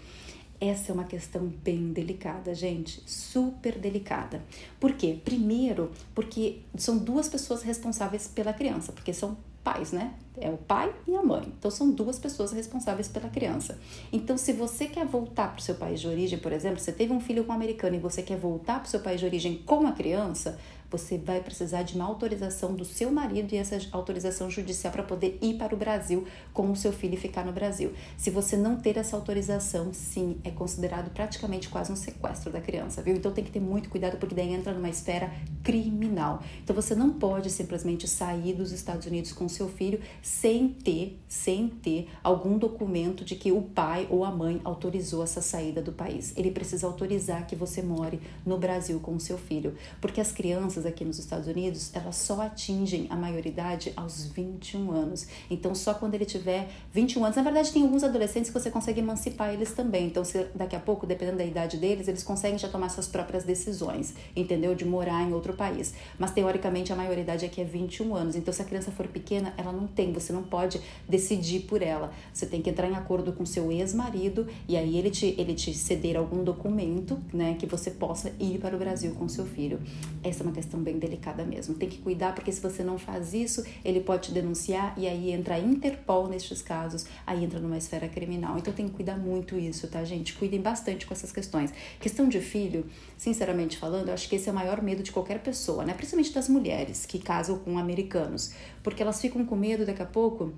Essa 0.61 0.91
é 0.91 0.93
uma 0.93 1.05
questão 1.05 1.47
bem 1.63 1.93
delicada, 1.93 2.53
gente, 2.53 3.01
super 3.07 3.79
delicada. 3.79 4.43
Por 4.81 4.93
quê? 4.95 5.17
Primeiro, 5.25 5.93
porque 6.13 6.63
são 6.77 6.99
duas 6.99 7.29
pessoas 7.29 7.63
responsáveis 7.63 8.27
pela 8.27 8.53
criança, 8.53 8.91
porque 8.91 9.13
são 9.13 9.37
pais, 9.69 9.93
né? 9.93 10.15
É 10.41 10.49
o 10.49 10.57
pai 10.57 10.95
e 11.07 11.15
a 11.15 11.23
mãe. 11.23 11.53
Então 11.59 11.71
são 11.71 11.91
duas 11.91 12.19
pessoas 12.19 12.53
responsáveis 12.53 13.09
pela 13.09 13.29
criança. 13.29 13.79
Então, 14.11 14.39
se 14.39 14.53
você 14.53 14.87
quer 14.87 15.05
voltar 15.05 15.49
para 15.49 15.59
o 15.59 15.63
seu 15.63 15.75
país 15.75 16.01
de 16.01 16.09
origem, 16.09 16.39
por 16.39 16.53
exemplo, 16.53 16.79
você 16.79 16.93
teve 16.93 17.13
um 17.13 17.21
filho 17.21 17.45
com 17.45 17.53
um 17.53 17.55
americano 17.55 17.97
e 17.97 17.99
você 17.99 18.23
quer 18.23 18.39
voltar 18.39 18.79
para 18.79 18.87
o 18.87 18.89
seu 18.89 19.01
país 19.01 19.21
de 19.21 19.27
origem 19.27 19.63
com 19.67 19.87
a 19.87 19.93
criança, 19.93 20.59
você 20.91 21.19
vai 21.19 21.41
precisar 21.41 21.83
de 21.83 21.95
uma 21.95 22.05
autorização 22.05 22.75
do 22.75 22.85
seu 22.85 23.11
marido 23.11 23.53
e 23.53 23.57
essa 23.57 23.79
autorização 23.93 24.51
judicial 24.51 24.93
para 24.93 25.03
poder 25.03 25.39
ir 25.43 25.55
para 25.55 25.75
o 25.75 25.79
Brasil 25.79 26.27
com 26.53 26.71
o 26.71 26.77
seu 26.77 26.93
filho 26.93 27.15
e 27.15 27.17
ficar 27.17 27.45
no 27.45 27.53
Brasil. 27.53 27.93
Se 28.17 28.31
você 28.31 28.57
não 28.57 28.77
ter 28.77 28.97
essa 28.97 29.17
autorização, 29.17 29.93
sim, 29.93 30.39
é 30.45 30.51
considerado 30.51 31.11
praticamente 31.11 31.69
quase 31.69 31.93
um 31.93 31.97
sequestro 31.97 32.51
da 32.51 32.61
criança, 32.61 33.03
viu? 33.03 33.15
Então 33.15 33.33
tem 33.33 33.45
que 33.45 33.51
ter 33.51 33.61
muito 33.61 33.91
cuidado 33.91 34.17
porque 34.17 34.35
daí 34.35 34.53
entra 34.53 34.73
numa 34.73 34.89
esfera 34.89 35.31
criminal. 35.63 36.43
Então 36.63 36.75
você 36.75 36.95
não 36.95 37.13
pode 37.13 37.51
simplesmente 37.51 38.09
sair 38.09 38.55
dos 38.55 38.73
Estados 38.73 39.07
Unidos 39.07 39.33
com 39.33 39.49
seu 39.49 39.69
filho 39.69 40.01
sem 40.23 40.69
ter, 40.69 41.21
sem 41.29 41.69
ter 41.69 42.09
algum 42.23 42.59
documento 42.59 43.25
de 43.25 43.37
que 43.37 43.53
o 43.53 43.63
pai 43.63 44.07
ou 44.11 44.25
a 44.25 44.31
mãe 44.31 44.61
autorizou 44.65 45.23
essa 45.23 45.43
saída 45.43 45.83
do 45.83 45.93
país. 45.93 46.33
Ele 46.37 46.51
precisa 46.51 46.87
autorizar 46.87 47.47
que 47.47 47.55
você 47.55 47.83
more 47.83 48.21
no 48.45 48.57
Brasil 48.59 48.99
com 49.01 49.15
o 49.15 49.21
seu 49.21 49.37
filho, 49.37 49.75
porque 50.01 50.21
as 50.21 50.33
crianças 50.33 50.78
crianças 50.79 50.87
aqui 50.87 51.05
nos 51.05 51.19
Estados 51.19 51.47
Unidos, 51.47 51.91
elas 51.95 52.17
só 52.17 52.41
atingem 52.41 53.07
a 53.11 53.17
maioridade 53.17 53.93
aos 53.97 54.27
21 54.27 54.93
anos. 54.93 55.27
Então, 55.51 55.75
só 55.75 55.95
quando 55.95 56.15
ele 56.15 56.25
tiver 56.25 56.69
21 56.93 57.25
anos. 57.25 57.37
Na 57.37 57.43
verdade, 57.43 57.73
tem 57.73 57.83
alguns 57.83 58.05
adolescentes 58.05 58.51
que 58.51 58.59
você 58.59 58.71
consegue 58.71 59.01
emancipar 59.01 59.53
eles 59.53 59.73
também. 59.73 60.07
Então, 60.07 60.25
se 60.25 60.47
daqui 60.55 60.77
a 60.77 60.81
pouco, 60.81 61.07
dependendo 61.07 61.39
da 61.39 61.45
idade 61.45 61.77
deles, 61.77 62.09
eles 62.09 62.23
conseguem 62.23 62.59
já 62.59 62.69
tomar 62.69 62.89
suas 62.91 63.07
próprias 63.07 63.45
decisões, 63.45 64.15
entendeu? 64.35 64.75
De 64.75 64.85
morar 64.85 65.23
em 65.23 65.33
outro 65.33 65.53
país. 65.53 65.95
Mas, 66.19 66.31
teoricamente, 66.31 66.93
a 66.93 66.97
maioridade 66.97 67.45
aqui 67.45 67.61
é 67.61 67.65
21 67.65 68.15
anos. 68.15 68.37
Então, 68.37 68.53
se 68.53 68.63
a 68.63 68.65
criança 68.65 68.91
for 68.91 69.07
pequena, 69.09 69.53
ela 69.57 69.73
não 69.73 69.87
tem, 69.87 70.13
você 70.13 70.33
não 70.33 70.43
pode 70.43 70.81
decidir 71.09 71.61
por 71.61 71.83
ela. 71.83 72.13
Você 72.33 72.47
tem 72.47 72.63
que 72.63 72.71
entrar 72.71 72.89
em 72.89 72.95
acordo 72.95 73.33
com 73.33 73.45
seu 73.45 73.71
ex-marido 73.73 74.47
e 74.69 74.77
aí 74.77 74.97
ele 74.97 75.11
te, 75.11 75.35
ele 75.39 75.55
te 75.55 75.75
ceder 75.75 76.17
algum 76.17 76.45
documento, 76.45 77.19
né, 77.33 77.57
que 77.59 77.67
você 77.67 77.91
possa 77.91 78.33
ir 78.39 78.59
para 78.59 78.75
o 78.75 78.79
Brasil 78.79 79.13
com 79.15 79.29
seu 79.29 79.45
filho. 79.45 79.81
Essa 80.23 80.43
é 80.43 80.47
uma 80.47 80.53
questão 80.53 80.68
questão 80.69 80.81
bem 80.83 80.99
delicada 80.99 81.45
mesmo. 81.45 81.75
Tem 81.75 81.89
que 81.89 81.99
cuidar 81.99 82.35
porque 82.35 82.53
se 82.53 82.61
você 82.61 82.85
não 82.85 82.99
faz 82.99 83.33
isso, 83.33 83.65
ele 83.83 84.01
pode 84.01 84.29
te 84.29 84.33
denunciar 84.33 84.93
e 84.99 85.09
aí 85.09 85.33
entra 85.33 85.55
a 85.55 85.59
Interpol 85.59 86.29
nestes 86.29 86.61
casos, 86.61 87.07
aí 87.27 87.43
entra 87.43 87.59
numa 87.59 87.79
esfera 87.79 88.07
criminal. 88.07 88.59
Então 88.59 88.73
tem 88.73 88.87
que 88.87 88.95
cuidar 88.95 89.17
muito 89.17 89.59
isso, 89.59 89.89
tá, 89.89 90.05
gente? 90.05 90.35
Cuidem 90.35 90.61
bastante 90.61 91.07
com 91.07 91.15
essas 91.15 91.33
questões. 91.33 91.73
Questão 91.99 92.29
de 92.29 92.41
filho, 92.41 92.85
sinceramente 93.17 93.79
falando, 93.79 94.09
eu 94.09 94.15
acho 94.15 94.29
que 94.29 94.37
esse 94.37 94.49
é 94.49 94.53
o 94.53 94.55
maior 94.55 94.83
medo 94.83 95.03
de 95.03 95.11
qualquer 95.11 95.41
pessoa, 95.41 95.85
né? 95.85 95.95
Principalmente 95.95 96.33
das 96.33 96.49
mulheres 96.49 97.07
que 97.07 97.19
casam 97.19 97.59
com 97.59 97.79
americanos, 97.79 98.53
porque 98.83 99.03
elas 99.03 99.21
ficam 99.21 99.45
com 99.45 99.57
medo 99.57 99.87
daqui 99.87 100.03
a 100.03 100.07
pouco 100.07 100.53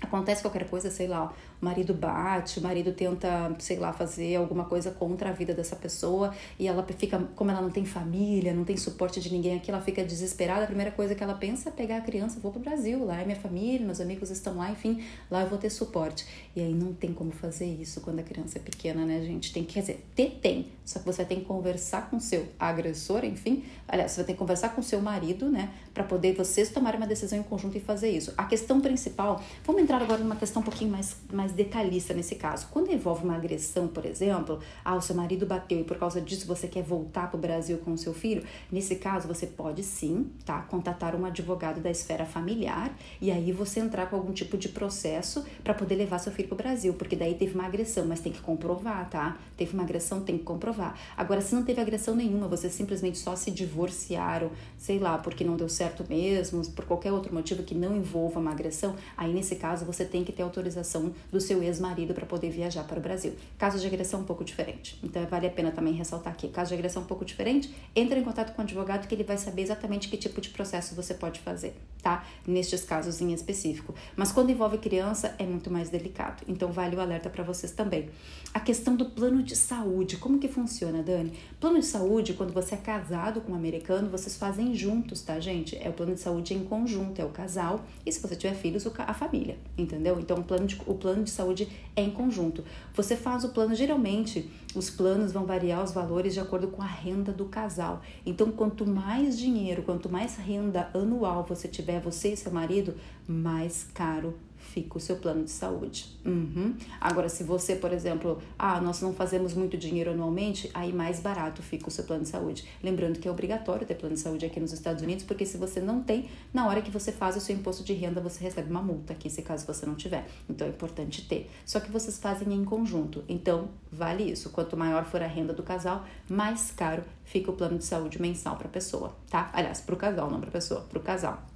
acontece 0.00 0.40
qualquer 0.40 0.68
coisa, 0.68 0.90
sei 0.90 1.06
lá, 1.06 1.32
o 1.60 1.64
marido 1.64 1.92
bate, 1.92 2.58
o 2.58 2.62
marido 2.62 2.92
tenta, 2.92 3.54
sei 3.58 3.78
lá, 3.78 3.92
fazer 3.92 4.36
alguma 4.36 4.64
coisa 4.64 4.90
contra 4.90 5.28
a 5.28 5.32
vida 5.32 5.52
dessa 5.52 5.76
pessoa 5.76 6.34
e 6.58 6.66
ela 6.66 6.86
fica, 6.96 7.18
como 7.36 7.50
ela 7.50 7.60
não 7.60 7.70
tem 7.70 7.84
família, 7.84 8.54
não 8.54 8.64
tem 8.64 8.76
suporte 8.76 9.20
de 9.20 9.30
ninguém 9.30 9.56
aqui, 9.56 9.70
ela 9.70 9.80
fica 9.80 10.02
desesperada. 10.02 10.64
A 10.64 10.66
primeira 10.66 10.90
coisa 10.90 11.14
que 11.14 11.22
ela 11.22 11.34
pensa 11.34 11.68
é 11.68 11.72
pegar 11.72 11.98
a 11.98 12.00
criança, 12.00 12.40
vou 12.40 12.50
pro 12.50 12.60
Brasil, 12.60 13.04
lá 13.04 13.20
é 13.20 13.24
minha 13.24 13.38
família, 13.38 13.84
meus 13.84 14.00
amigos 14.00 14.30
estão 14.30 14.56
lá, 14.56 14.70
enfim, 14.70 15.02
lá 15.30 15.42
eu 15.42 15.48
vou 15.48 15.58
ter 15.58 15.70
suporte. 15.70 16.26
E 16.56 16.60
aí 16.60 16.74
não 16.74 16.94
tem 16.94 17.12
como 17.12 17.30
fazer 17.30 17.66
isso 17.66 18.00
quando 18.00 18.20
a 18.20 18.22
criança 18.22 18.58
é 18.58 18.60
pequena, 18.60 19.04
né, 19.04 19.20
gente? 19.22 19.52
Tem 19.52 19.64
que, 19.64 19.74
quer 19.74 19.80
dizer, 19.80 20.06
ter 20.14 20.38
tem, 20.40 20.68
só 20.84 20.98
que 20.98 21.06
você 21.06 21.24
tem 21.24 21.40
que 21.40 21.44
conversar 21.44 22.10
com 22.10 22.18
seu 22.18 22.48
agressor, 22.58 23.24
enfim, 23.24 23.64
aliás, 23.86 24.12
você 24.12 24.16
vai 24.18 24.26
ter 24.26 24.32
que 24.32 24.38
conversar 24.38 24.70
com 24.70 24.82
seu 24.82 25.00
marido, 25.00 25.50
né, 25.50 25.70
para 25.92 26.04
poder 26.04 26.34
vocês 26.34 26.70
tomarem 26.70 26.98
uma 26.98 27.06
decisão 27.06 27.38
em 27.38 27.42
conjunto 27.42 27.76
e 27.76 27.80
fazer 27.80 28.10
isso. 28.10 28.32
A 28.36 28.44
questão 28.44 28.80
principal, 28.80 29.42
vamos 29.64 29.82
entrar 29.82 30.00
agora 30.00 30.22
numa 30.22 30.36
questão 30.36 30.62
um 30.62 30.64
pouquinho 30.64 30.90
mais, 30.90 31.16
mais 31.32 31.49
mais 31.50 31.52
detalhista 31.52 32.14
nesse 32.14 32.36
caso. 32.36 32.68
Quando 32.70 32.90
envolve 32.90 33.24
uma 33.24 33.34
agressão, 33.34 33.88
por 33.88 34.06
exemplo, 34.06 34.60
ah, 34.84 34.94
o 34.94 35.00
seu 35.00 35.14
marido 35.14 35.46
bateu 35.46 35.80
e 35.80 35.84
por 35.84 35.98
causa 35.98 36.20
disso 36.20 36.46
você 36.46 36.68
quer 36.68 36.82
voltar 36.82 37.28
para 37.28 37.36
o 37.36 37.40
Brasil 37.40 37.78
com 37.78 37.92
o 37.92 37.98
seu 37.98 38.14
filho, 38.14 38.42
nesse 38.70 38.96
caso 38.96 39.26
você 39.26 39.46
pode 39.46 39.82
sim, 39.82 40.30
tá, 40.44 40.62
contatar 40.62 41.14
um 41.14 41.24
advogado 41.24 41.80
da 41.80 41.90
esfera 41.90 42.24
familiar 42.24 42.96
e 43.20 43.30
aí 43.30 43.52
você 43.52 43.80
entrar 43.80 44.06
com 44.06 44.16
algum 44.16 44.32
tipo 44.32 44.56
de 44.56 44.68
processo 44.68 45.44
para 45.62 45.74
poder 45.74 45.96
levar 45.96 46.18
seu 46.18 46.32
filho 46.32 46.48
para 46.48 46.54
o 46.54 46.58
Brasil, 46.58 46.94
porque 46.94 47.16
daí 47.16 47.34
teve 47.34 47.54
uma 47.54 47.66
agressão, 47.66 48.06
mas 48.06 48.20
tem 48.20 48.32
que 48.32 48.40
comprovar, 48.40 49.08
tá? 49.10 49.36
Teve 49.56 49.74
uma 49.74 49.82
agressão, 49.82 50.20
tem 50.20 50.38
que 50.38 50.44
comprovar. 50.44 50.98
Agora, 51.16 51.40
se 51.40 51.54
não 51.54 51.64
teve 51.64 51.80
agressão 51.80 52.14
nenhuma, 52.14 52.48
você 52.48 52.68
simplesmente 52.68 53.18
só 53.18 53.34
se 53.34 53.50
divorciaram, 53.50 54.50
sei 54.78 54.98
lá, 54.98 55.18
porque 55.18 55.44
não 55.44 55.56
deu 55.56 55.68
certo 55.68 56.04
mesmo, 56.08 56.64
por 56.70 56.84
qualquer 56.84 57.12
outro 57.12 57.34
motivo 57.34 57.62
que 57.62 57.74
não 57.74 57.96
envolva 57.96 58.38
uma 58.40 58.50
agressão, 58.50 58.94
aí 59.16 59.32
nesse 59.32 59.56
caso 59.56 59.84
você 59.84 60.04
tem 60.04 60.24
que 60.24 60.32
ter 60.32 60.42
autorização 60.42 61.12
do 61.30 61.39
do 61.40 61.42
seu 61.42 61.62
ex-marido 61.62 62.12
para 62.12 62.26
poder 62.26 62.50
viajar 62.50 62.84
para 62.84 62.98
o 62.98 63.02
Brasil. 63.02 63.32
Caso 63.56 63.78
de 63.78 63.86
agressão 63.86 64.20
um 64.20 64.24
pouco 64.24 64.44
diferente. 64.44 64.98
Então 65.02 65.24
vale 65.26 65.46
a 65.46 65.50
pena 65.50 65.70
também 65.70 65.94
ressaltar 65.94 66.34
aqui. 66.34 66.48
Caso 66.48 66.68
de 66.68 66.74
agressão 66.74 67.02
um 67.02 67.06
pouco 67.06 67.24
diferente, 67.24 67.74
entre 67.96 68.20
em 68.20 68.22
contato 68.22 68.54
com 68.54 68.60
o 68.60 68.64
advogado 68.64 69.08
que 69.08 69.14
ele 69.14 69.24
vai 69.24 69.38
saber 69.38 69.62
exatamente 69.62 70.08
que 70.08 70.18
tipo 70.18 70.38
de 70.40 70.50
processo 70.50 70.94
você 70.94 71.14
pode 71.14 71.40
fazer, 71.40 71.74
tá? 72.02 72.26
Nestes 72.46 72.84
casos 72.84 73.22
em 73.22 73.32
específico. 73.32 73.94
Mas 74.14 74.30
quando 74.30 74.50
envolve 74.50 74.76
criança 74.76 75.34
é 75.38 75.44
muito 75.44 75.70
mais 75.70 75.88
delicado. 75.88 76.42
Então 76.46 76.70
vale 76.70 76.94
o 76.94 77.00
alerta 77.00 77.30
para 77.30 77.42
vocês 77.42 77.72
também. 77.72 78.10
A 78.52 78.60
questão 78.60 78.94
do 78.94 79.06
plano 79.06 79.42
de 79.42 79.56
saúde, 79.56 80.18
como 80.18 80.38
que 80.38 80.48
funciona, 80.48 81.02
Dani? 81.02 81.32
Plano 81.58 81.78
de 81.78 81.86
saúde, 81.86 82.34
quando 82.34 82.52
você 82.52 82.74
é 82.74 82.78
casado 82.78 83.40
com 83.40 83.52
um 83.52 83.54
americano, 83.54 84.10
vocês 84.10 84.36
fazem 84.36 84.74
juntos, 84.74 85.22
tá, 85.22 85.40
gente? 85.40 85.78
É 85.80 85.88
o 85.88 85.92
plano 85.92 86.14
de 86.14 86.20
saúde 86.20 86.52
em 86.52 86.64
conjunto, 86.64 87.22
é 87.22 87.24
o 87.24 87.30
casal 87.30 87.84
e 88.04 88.12
se 88.12 88.20
você 88.20 88.36
tiver 88.36 88.54
filhos, 88.54 88.86
a 88.98 89.14
família, 89.14 89.56
entendeu? 89.78 90.18
Então 90.18 90.36
o 90.38 90.42
plano 90.42 90.66
de, 90.66 90.80
o 90.84 90.94
plano 90.94 91.22
de 91.22 91.29
de 91.30 91.36
saúde 91.36 91.68
é 91.96 92.02
em 92.02 92.10
conjunto. 92.10 92.64
Você 92.94 93.16
faz 93.16 93.44
o 93.44 93.50
plano, 93.50 93.74
geralmente 93.74 94.50
os 94.74 94.90
planos 94.90 95.32
vão 95.32 95.46
variar 95.46 95.82
os 95.82 95.92
valores 95.92 96.34
de 96.34 96.40
acordo 96.40 96.68
com 96.68 96.82
a 96.82 96.86
renda 96.86 97.32
do 97.32 97.46
casal. 97.46 98.02
Então, 98.26 98.50
quanto 98.52 98.86
mais 98.86 99.38
dinheiro, 99.38 99.82
quanto 99.82 100.08
mais 100.08 100.36
renda 100.36 100.90
anual 100.94 101.44
você 101.44 101.66
tiver, 101.66 102.00
você 102.00 102.32
e 102.32 102.36
seu 102.36 102.52
marido, 102.52 102.94
mais 103.26 103.84
caro 103.94 104.34
fica 104.72 104.98
o 104.98 105.00
seu 105.00 105.16
plano 105.16 105.44
de 105.44 105.50
saúde. 105.50 106.06
Uhum. 106.24 106.76
Agora, 107.00 107.28
se 107.28 107.42
você, 107.42 107.74
por 107.74 107.92
exemplo, 107.92 108.40
ah, 108.58 108.80
nós 108.80 109.00
não 109.00 109.12
fazemos 109.12 109.52
muito 109.54 109.76
dinheiro 109.76 110.12
anualmente, 110.12 110.70
aí 110.72 110.92
mais 110.92 111.18
barato 111.20 111.62
fica 111.62 111.88
o 111.88 111.90
seu 111.90 112.04
plano 112.04 112.22
de 112.22 112.28
saúde. 112.28 112.64
Lembrando 112.82 113.18
que 113.18 113.26
é 113.26 113.30
obrigatório 113.30 113.86
ter 113.86 113.96
plano 113.96 114.14
de 114.14 114.20
saúde 114.20 114.46
aqui 114.46 114.60
nos 114.60 114.72
Estados 114.72 115.02
Unidos, 115.02 115.24
porque 115.24 115.44
se 115.44 115.58
você 115.58 115.80
não 115.80 116.02
tem, 116.02 116.28
na 116.54 116.68
hora 116.68 116.80
que 116.80 116.90
você 116.90 117.10
faz 117.10 117.36
o 117.36 117.40
seu 117.40 117.54
imposto 117.54 117.82
de 117.82 117.92
renda, 117.92 118.20
você 118.20 118.42
recebe 118.44 118.70
uma 118.70 118.82
multa 118.82 119.12
aqui, 119.12 119.28
se 119.28 119.42
caso 119.42 119.66
você 119.66 119.84
não 119.84 119.94
tiver. 119.94 120.26
Então 120.48 120.66
é 120.66 120.70
importante 120.70 121.26
ter. 121.26 121.50
Só 121.64 121.80
que 121.80 121.90
vocês 121.90 122.18
fazem 122.18 122.52
em 122.52 122.64
conjunto. 122.64 123.24
Então, 123.28 123.68
vale 123.90 124.30
isso. 124.30 124.50
Quanto 124.50 124.76
maior 124.76 125.04
for 125.04 125.22
a 125.22 125.26
renda 125.26 125.52
do 125.52 125.62
casal, 125.62 126.04
mais 126.28 126.70
caro 126.70 127.02
fica 127.24 127.50
o 127.50 127.54
plano 127.54 127.78
de 127.78 127.84
saúde 127.84 128.20
mensal 128.20 128.56
para 128.56 128.68
a 128.68 128.70
pessoa, 128.70 129.14
tá? 129.28 129.50
Aliás, 129.52 129.80
para 129.80 129.94
o 129.94 129.98
casal, 129.98 130.30
não 130.30 130.40
para 130.40 130.48
a 130.48 130.52
pessoa, 130.52 130.80
para 130.82 130.98
o 130.98 131.02
casal 131.02 131.49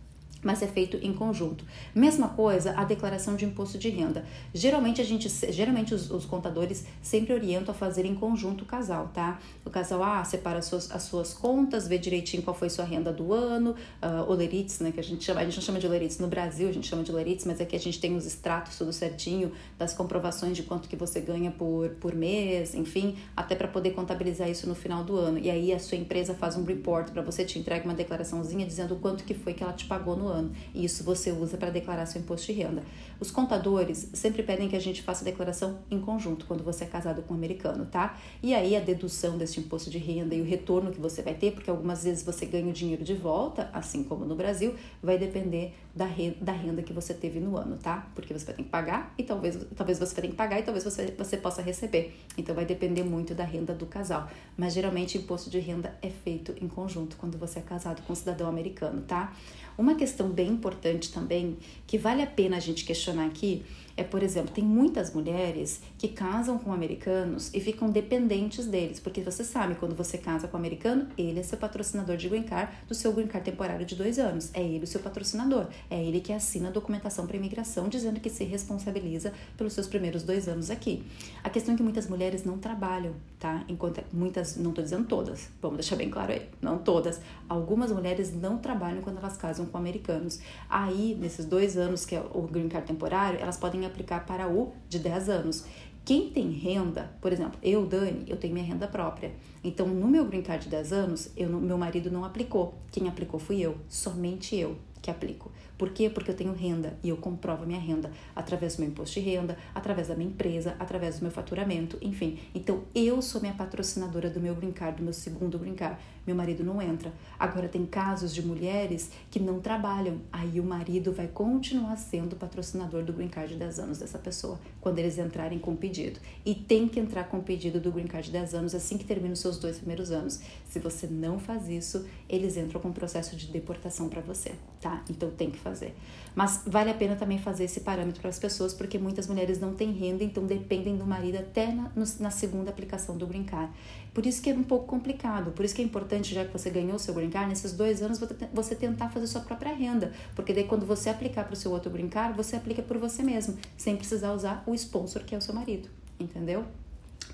mas 0.45 0.63
é 0.63 0.67
feito 0.67 0.99
em 1.03 1.13
conjunto. 1.13 1.65
Mesma 1.95 2.29
coisa 2.29 2.75
a 2.77 2.85
declaração 2.85 3.35
de 3.35 3.45
imposto 3.45 3.79
de 3.79 3.89
renda. 3.89 4.25
Geralmente 4.53 5.01
a 5.01 5.05
gente, 5.05 5.29
geralmente 5.51 5.95
os, 5.95 6.11
os, 6.11 6.27
contadores 6.27 6.85
sempre 7.03 7.33
orientam 7.33 7.75
a 7.75 7.77
fazer 7.77 8.05
em 8.05 8.15
conjunto 8.15 8.63
o 8.63 8.67
casal, 8.67 9.11
tá? 9.13 9.41
O 9.65 9.71
casal 9.71 10.03
ah, 10.03 10.23
separa 10.25 10.59
as 10.59 10.67
suas, 10.67 10.91
as 10.91 11.03
suas 11.05 11.33
contas, 11.33 11.89
vê 11.89 11.99
direitinho 11.99 12.43
qual 12.43 12.55
foi 12.55 12.69
sua 12.69 12.85
renda 12.85 13.13
do 13.13 13.33
ano, 13.33 13.75
uh, 14.03 14.83
né? 14.85 14.93
Que 14.93 15.01
a 15.01 15.03
gente 15.03 15.25
chama, 15.25 15.41
a 15.41 15.45
gente 15.45 15.57
não 15.57 15.63
chama 15.63 15.81
de 15.81 15.87
olerites 15.87 16.19
no 16.19 16.29
Brasil, 16.29 16.69
a 16.69 16.73
gente 16.73 16.87
chama 16.87 17.03
de 17.03 17.11
olerites, 17.11 17.47
mas 17.47 17.61
aqui 17.61 17.75
a 17.75 17.81
gente 17.81 17.99
tem 17.99 18.15
os 18.15 18.27
extratos 18.27 18.77
tudo 18.77 18.93
certinho 18.93 19.53
das 19.79 19.95
comprovações 19.95 20.57
de 20.57 20.63
quanto 20.63 20.89
que 20.89 20.97
você 20.97 21.21
ganha 21.21 21.51
por, 21.51 21.91
por 22.01 22.15
mês, 22.15 22.75
enfim, 22.75 23.17
até 23.37 23.55
para 23.55 23.69
poder 23.69 23.93
contabilizar 23.93 24.51
isso 24.51 24.69
no 24.69 24.75
final 24.75 25.03
do 25.03 25.17
ano. 25.17 25.39
E 25.39 25.51
aí 25.51 25.73
a 25.73 25.79
sua 25.79 25.97
empresa 25.97 26.35
faz 26.35 26.57
um 26.57 26.65
report 26.65 27.11
para 27.11 27.23
você, 27.23 27.45
te 27.45 27.59
entrega 27.59 27.85
uma 27.85 27.95
declaraçãozinha 27.95 28.67
dizendo 28.67 28.97
quanto 28.97 29.25
que 29.25 29.35
foi 29.35 29.55
que 29.55 29.63
ela 29.63 29.73
te 29.73 29.87
pagou 29.87 30.17
no 30.17 30.29
ano 30.29 30.34
ano. 30.35 30.53
E 30.75 30.85
isso 30.85 31.03
você 31.05 31.31
usa 31.33 31.57
para 31.57 31.71
declarar 31.71 32.07
seu 32.07 32.21
imposto 32.21 32.53
de 32.53 32.53
renda. 32.53 32.83
Os 33.21 33.31
contadores 33.31 34.11
sempre 34.13 34.43
pedem 34.43 34.69
que 34.69 34.77
a 34.77 34.81
gente 34.81 35.03
faça 35.03 35.23
a 35.23 35.25
declaração 35.25 35.79
em 35.91 36.01
conjunto 36.01 36.47
quando 36.47 36.63
você 36.63 36.85
é 36.85 36.87
casado 36.87 37.23
com 37.23 37.33
um 37.33 37.37
americano, 37.37 37.87
tá? 37.87 38.19
E 38.43 38.55
aí 38.55 38.77
a 38.77 38.81
dedução 38.81 39.39
desse 39.39 39.61
imposto 39.61 39.89
de 39.91 39.99
renda 39.99 40.35
e 40.35 40.41
o 40.41 40.45
retorno 40.45 40.91
que 40.91 41.01
você 41.01 41.23
vai 41.23 41.35
ter, 41.35 41.53
porque 41.53 41.71
algumas 41.71 42.05
vezes 42.05 42.23
você 42.23 42.45
ganha 42.45 42.69
o 42.69 42.73
dinheiro 42.73 43.05
de 43.05 43.15
volta, 43.15 43.71
assim 43.73 44.05
como 44.05 44.25
no 44.25 44.35
Brasil, 44.35 44.75
vai 45.03 45.17
depender 45.17 45.75
da 45.95 46.07
renda, 46.07 46.37
da 46.41 46.53
renda 46.53 46.83
que 46.83 46.93
você 46.93 47.15
teve 47.15 47.39
no 47.39 47.57
ano, 47.57 47.77
tá? 47.77 48.09
Porque 48.15 48.35
você 48.35 48.45
vai 48.45 48.55
ter 48.55 48.63
que 48.65 48.69
pagar 48.69 49.15
e 49.17 49.23
talvez, 49.23 49.59
talvez 49.77 49.99
você 49.99 50.15
vai 50.15 50.23
ter 50.23 50.29
que 50.29 50.35
pagar 50.35 50.59
e 50.59 50.63
talvez 50.63 50.83
você, 50.83 51.15
você 51.17 51.37
possa 51.37 51.63
receber. 51.63 52.19
Então 52.37 52.55
vai 52.55 52.65
depender 52.65 53.05
muito 53.05 53.35
da 53.35 53.45
renda 53.45 53.73
do 53.73 53.87
casal. 53.87 54.29
Mas 54.57 54.75
geralmente 54.75 55.17
imposto 55.17 55.49
de 55.49 55.61
renda 55.61 55.97
é 56.03 56.11
feito 56.11 56.55
em 56.61 56.67
conjunto 56.67 57.17
quando 57.17 57.39
você 57.39 57.61
é 57.61 57.63
casado 57.63 58.03
com 58.03 58.13
um 58.13 58.17
cidadão 58.17 58.49
americano, 58.49 59.03
tá? 59.03 59.33
Uma 59.77 59.95
questão 59.95 60.29
bem 60.29 60.51
importante 60.51 61.13
também, 61.13 61.57
que 61.87 61.99
vale 61.99 62.23
a 62.23 62.27
pena 62.27 62.57
a 62.57 62.61
gente 62.61 62.85
questionar 62.85 63.27
aqui, 63.27 63.63
é, 63.97 64.03
por 64.03 64.23
exemplo, 64.23 64.53
tem 64.53 64.65
muitas 64.65 65.13
mulheres 65.15 65.81
que 65.97 66.09
casam 66.09 66.59
com 66.59 66.73
americanos 66.73 67.51
e 67.55 67.61
ficam 67.61 67.89
dependentes 67.89 68.67
deles, 68.67 68.99
porque 68.99 69.21
você 69.21 69.45
sabe, 69.45 69.77
quando 69.77 69.95
você 69.95 70.19
casa 70.19 70.49
com 70.49 70.57
um 70.57 70.61
americano, 70.61 71.07
ele 71.17 71.39
é 71.39 71.43
seu 71.43 71.59
patrocinador 71.59 72.17
de 72.17 72.29
green 72.29 72.43
card, 72.43 72.73
do 72.89 72.95
seu 72.95 73.13
green 73.13 73.27
card 73.27 73.49
temporário 73.49 73.87
de 73.87 73.95
dois 73.95 74.19
anos. 74.19 74.51
É 74.53 74.63
ele 74.63 74.85
o 74.85 74.87
seu 74.87 75.01
patrocinador. 75.01 75.69
É 75.91 76.03
ele 76.03 76.21
que 76.21 76.33
assina 76.33 76.69
a 76.69 76.73
documentação 76.73 77.27
para 77.27 77.37
imigração, 77.37 77.89
dizendo 77.89 78.21
que 78.21 78.31
se 78.31 78.45
responsabiliza 78.45 79.33
pelos 79.57 79.73
seus 79.73 79.87
primeiros 79.87 80.23
dois 80.23 80.49
anos 80.49 80.71
aqui. 80.71 81.05
A 81.43 81.51
questão 81.51 81.75
é 81.75 81.77
que 81.77 81.83
muitas 81.83 82.09
mulheres 82.09 82.45
não 82.45 82.59
trabalham, 82.59 83.15
tá? 83.39 83.65
Enquanto 83.69 84.03
muitas, 84.13 84.57
não 84.57 84.71
estou 84.71 84.83
dizendo 84.83 85.07
todas, 85.07 85.51
vamos 85.63 85.79
deixar 85.79 85.97
bem 85.97 86.11
claro 86.11 86.33
aí, 86.33 86.49
não 86.61 86.79
todas. 86.79 87.21
Algumas 87.49 87.93
mulheres 87.93 88.35
não 88.35 88.59
trabalham 88.59 89.03
quando 89.03 89.19
elas 89.19 89.37
casam 89.37 89.67
com 89.67 89.79
americanos. 89.79 90.41
Aí, 90.69 91.17
nesses 91.21 91.45
dois 91.45 91.77
anos 91.77 92.05
que 92.05 92.17
é 92.17 92.25
o 92.33 92.43
green 92.43 92.69
card 92.69 92.87
temporário, 92.87 93.39
elas 93.41 93.57
podem 93.57 93.84
aplicar 93.85 94.27
para 94.27 94.49
o 94.49 94.73
de 94.89 94.99
10 94.99 95.29
anos. 95.29 95.65
Quem 96.05 96.31
tem 96.31 96.51
renda, 96.51 97.11
por 97.21 97.33
exemplo, 97.33 97.59
eu, 97.63 97.87
Dani, 97.87 98.25
eu 98.27 98.37
tenho 98.37 98.53
minha 98.53 98.67
renda 98.67 98.87
própria. 98.87 99.33
Então, 99.63 99.87
no 99.87 100.07
meu 100.07 100.27
green 100.27 100.43
card 100.43 100.65
de 100.65 100.71
10 100.71 100.93
anos, 100.93 101.31
eu, 101.37 101.49
meu 101.49 101.79
marido 101.79 102.11
não 102.11 102.25
aplicou. 102.25 102.75
Quem 102.93 103.09
aplicou 103.09 103.41
fui 103.41 103.61
eu, 103.61 103.77
somente 103.89 104.55
eu 104.55 104.77
que 105.05 105.11
aplico. 105.11 105.53
Por 105.77 105.91
quê? 105.91 106.09
Porque 106.09 106.31
eu 106.31 106.35
tenho 106.35 106.55
renda 106.55 106.97
e 107.03 107.11
eu 107.11 107.17
comprovo 107.19 107.65
a 107.65 107.67
minha 107.67 107.79
renda 107.79 108.11
através 108.35 108.77
do 108.77 108.81
meu 108.81 108.89
imposto 108.89 109.21
de 109.21 109.27
renda, 109.27 109.59
através 109.75 110.09
da 110.09 110.17
minha 110.17 110.31
empresa, 110.31 110.75
através 110.79 111.19
do 111.19 111.23
meu 111.23 111.31
faturamento, 111.31 111.99
enfim. 112.01 112.39
Então 112.55 112.85
eu 112.95 113.21
sou 113.21 113.39
minha 113.39 113.53
patrocinadora 113.53 114.31
do 114.31 114.41
meu 114.41 114.55
green 114.55 114.73
card, 114.73 114.97
do 114.97 115.03
meu 115.03 115.13
segundo 115.13 115.59
green 115.59 115.75
card. 115.75 115.99
Meu 116.27 116.35
marido 116.35 116.65
não 116.65 116.81
entra. 116.81 117.13
Agora 117.39 117.69
tem 117.69 117.85
casos 117.85 118.35
de 118.35 118.41
mulheres 118.41 119.11
que 119.31 119.39
não 119.39 119.61
trabalham, 119.61 120.23
aí 120.33 120.59
o 120.59 120.65
marido 120.65 121.13
vai 121.13 121.29
continuar 121.29 121.97
sendo 121.97 122.35
patrocinador 122.35 123.05
do 123.05 123.13
green 123.13 123.29
card 123.29 123.53
de 123.53 123.59
10 123.59 123.79
anos 123.81 123.99
dessa 123.99 124.19
pessoa, 124.19 124.59
quando 124.81 125.01
eles 125.01 125.19
entrarem 125.19 125.59
com 125.59 125.73
o 125.73 125.77
pedido. 125.77 126.19
E 126.47 126.55
tem 126.55 126.89
que 126.89 126.99
entrar 126.99 127.25
com 127.25 127.39
o 127.39 127.43
pedido 127.43 127.79
do 127.79 127.93
green 127.93 128.07
card 128.07 128.29
de 128.29 128.33
10 128.33 128.55
anos 128.55 128.75
assim 128.75 128.97
que 128.97 129.05
termina 129.05 129.35
os 129.35 129.41
seus 129.41 129.59
dois 129.59 129.77
primeiros 129.77 130.11
anos. 130.11 130.41
Se 130.67 130.79
você 130.79 131.07
não 131.07 131.39
faz 131.39 131.69
isso, 131.69 132.07
eles 132.27 132.57
entram 132.57 132.81
com 132.81 132.91
processo 132.91 133.37
de 133.37 133.49
deportação 133.49 134.09
para 134.09 134.23
você, 134.23 134.53
tá? 134.81 134.94
Então 135.09 135.31
tem 135.31 135.51
que 135.51 135.59
fazer. 135.59 135.95
Mas 136.35 136.63
vale 136.67 136.91
a 136.91 136.95
pena 136.95 137.15
também 137.15 137.39
fazer 137.39 137.65
esse 137.65 137.81
parâmetro 137.81 138.21
para 138.21 138.31
as 138.31 138.39
pessoas, 138.39 138.75
porque 138.75 138.99
muitas 138.99 139.29
mulheres 139.29 139.61
não 139.61 139.75
têm 139.75 139.93
renda, 139.93 140.25
então 140.25 140.45
dependem 140.45 140.97
do 140.97 141.07
marido 141.07 141.39
até 141.39 141.73
na, 141.73 141.91
na 142.19 142.31
segunda 142.31 142.71
aplicação 142.71 143.17
do 143.17 143.27
Green 143.27 143.45
Card. 143.45 143.73
Por 144.13 144.27
isso 144.27 144.43
que 144.43 144.51
é 144.51 144.55
um 144.55 144.63
pouco 144.63 144.87
complicado, 144.87 145.53
por 145.53 145.65
isso 145.65 145.75
que 145.75 145.83
é 145.83 145.85
importante, 145.85 146.35
já 146.35 146.45
que 146.45 146.53
você 146.53 146.71
ganhou 146.71 146.97
o 146.97 146.99
seu 146.99 147.15
Green 147.15 147.31
Card, 147.31 147.49
nesses 147.49 147.73
dois 147.73 148.03
anos 148.03 148.21
você 148.53 148.75
tentar 148.75 149.11
fazer 149.11 149.27
sua 149.27 149.43
própria 149.43 149.75
renda, 149.75 150.13
porque 150.35 150.53
daí 150.53 150.65
quando 150.65 150.85
você 150.85 151.09
aplicar 151.09 151.45
para 151.45 151.55
o 151.55 151.57
seu 151.57 151.71
outro 151.71 151.91
Green 151.91 152.09
Card, 152.09 152.37
você 152.37 152.57
aplica 152.57 152.83
por 152.83 152.99
você 152.99 153.23
mesmo, 153.23 153.57
sem 153.77 153.97
precisar 153.97 154.33
usar 154.33 154.65
o 154.67 154.75
sponsor 154.75 155.23
que 155.25 155.35
é 155.35 155.39
o 155.39 155.41
seu 155.41 155.55
marido, 155.55 155.89
entendeu? 156.19 156.65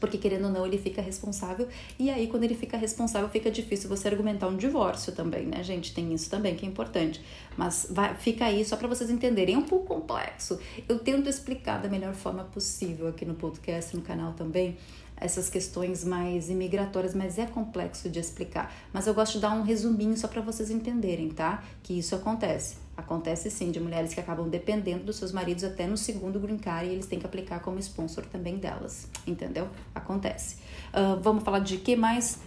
Porque 0.00 0.18
querendo 0.18 0.46
ou 0.46 0.50
não 0.50 0.66
ele 0.66 0.78
fica 0.78 1.02
responsável 1.02 1.68
e 1.98 2.10
aí 2.10 2.26
quando 2.26 2.44
ele 2.44 2.54
fica 2.54 2.76
responsável 2.76 3.28
fica 3.28 3.50
difícil 3.50 3.88
você 3.88 4.08
argumentar 4.08 4.48
um 4.48 4.56
divórcio 4.56 5.12
também, 5.12 5.46
né, 5.46 5.62
gente? 5.62 5.94
Tem 5.94 6.12
isso 6.12 6.30
também 6.30 6.56
que 6.56 6.66
é 6.66 6.68
importante. 6.68 7.22
Mas 7.56 7.86
vai, 7.90 8.14
fica 8.14 8.46
aí 8.46 8.64
só 8.64 8.76
para 8.76 8.88
vocês 8.88 9.10
entenderem, 9.10 9.54
é 9.54 9.58
um 9.58 9.62
pouco 9.62 9.86
complexo. 9.86 10.58
Eu 10.88 10.98
tento 10.98 11.28
explicar 11.28 11.80
da 11.80 11.88
melhor 11.88 12.14
forma 12.14 12.44
possível 12.44 13.08
aqui 13.08 13.24
no 13.24 13.34
podcast, 13.34 13.94
no 13.94 14.02
canal 14.02 14.32
também, 14.32 14.76
essas 15.20 15.50
questões 15.50 16.02
mais 16.02 16.48
imigratórias, 16.48 17.14
mas 17.14 17.38
é 17.38 17.46
complexo 17.46 18.08
de 18.08 18.18
explicar. 18.18 18.74
Mas 18.92 19.06
eu 19.06 19.14
gosto 19.14 19.34
de 19.34 19.40
dar 19.40 19.52
um 19.52 19.62
resuminho 19.62 20.16
só 20.16 20.26
para 20.26 20.40
vocês 20.40 20.70
entenderem, 20.70 21.28
tá? 21.28 21.62
Que 21.82 21.98
isso 21.98 22.14
acontece. 22.14 22.76
Acontece 23.00 23.50
sim 23.50 23.70
de 23.70 23.80
mulheres 23.80 24.12
que 24.12 24.20
acabam 24.20 24.48
dependendo 24.48 25.04
dos 25.04 25.16
seus 25.16 25.32
maridos 25.32 25.64
até 25.64 25.86
no 25.86 25.96
segundo 25.96 26.38
green 26.38 26.58
card 26.58 26.88
e 26.88 26.92
eles 26.92 27.06
têm 27.06 27.18
que 27.18 27.24
aplicar 27.24 27.60
como 27.60 27.78
sponsor 27.78 28.26
também 28.26 28.58
delas, 28.58 29.08
entendeu? 29.26 29.68
Acontece. 29.94 30.56
Uh, 30.92 31.20
vamos 31.22 31.42
falar 31.42 31.60
de 31.60 31.78
que 31.78 31.96
mais? 31.96 32.38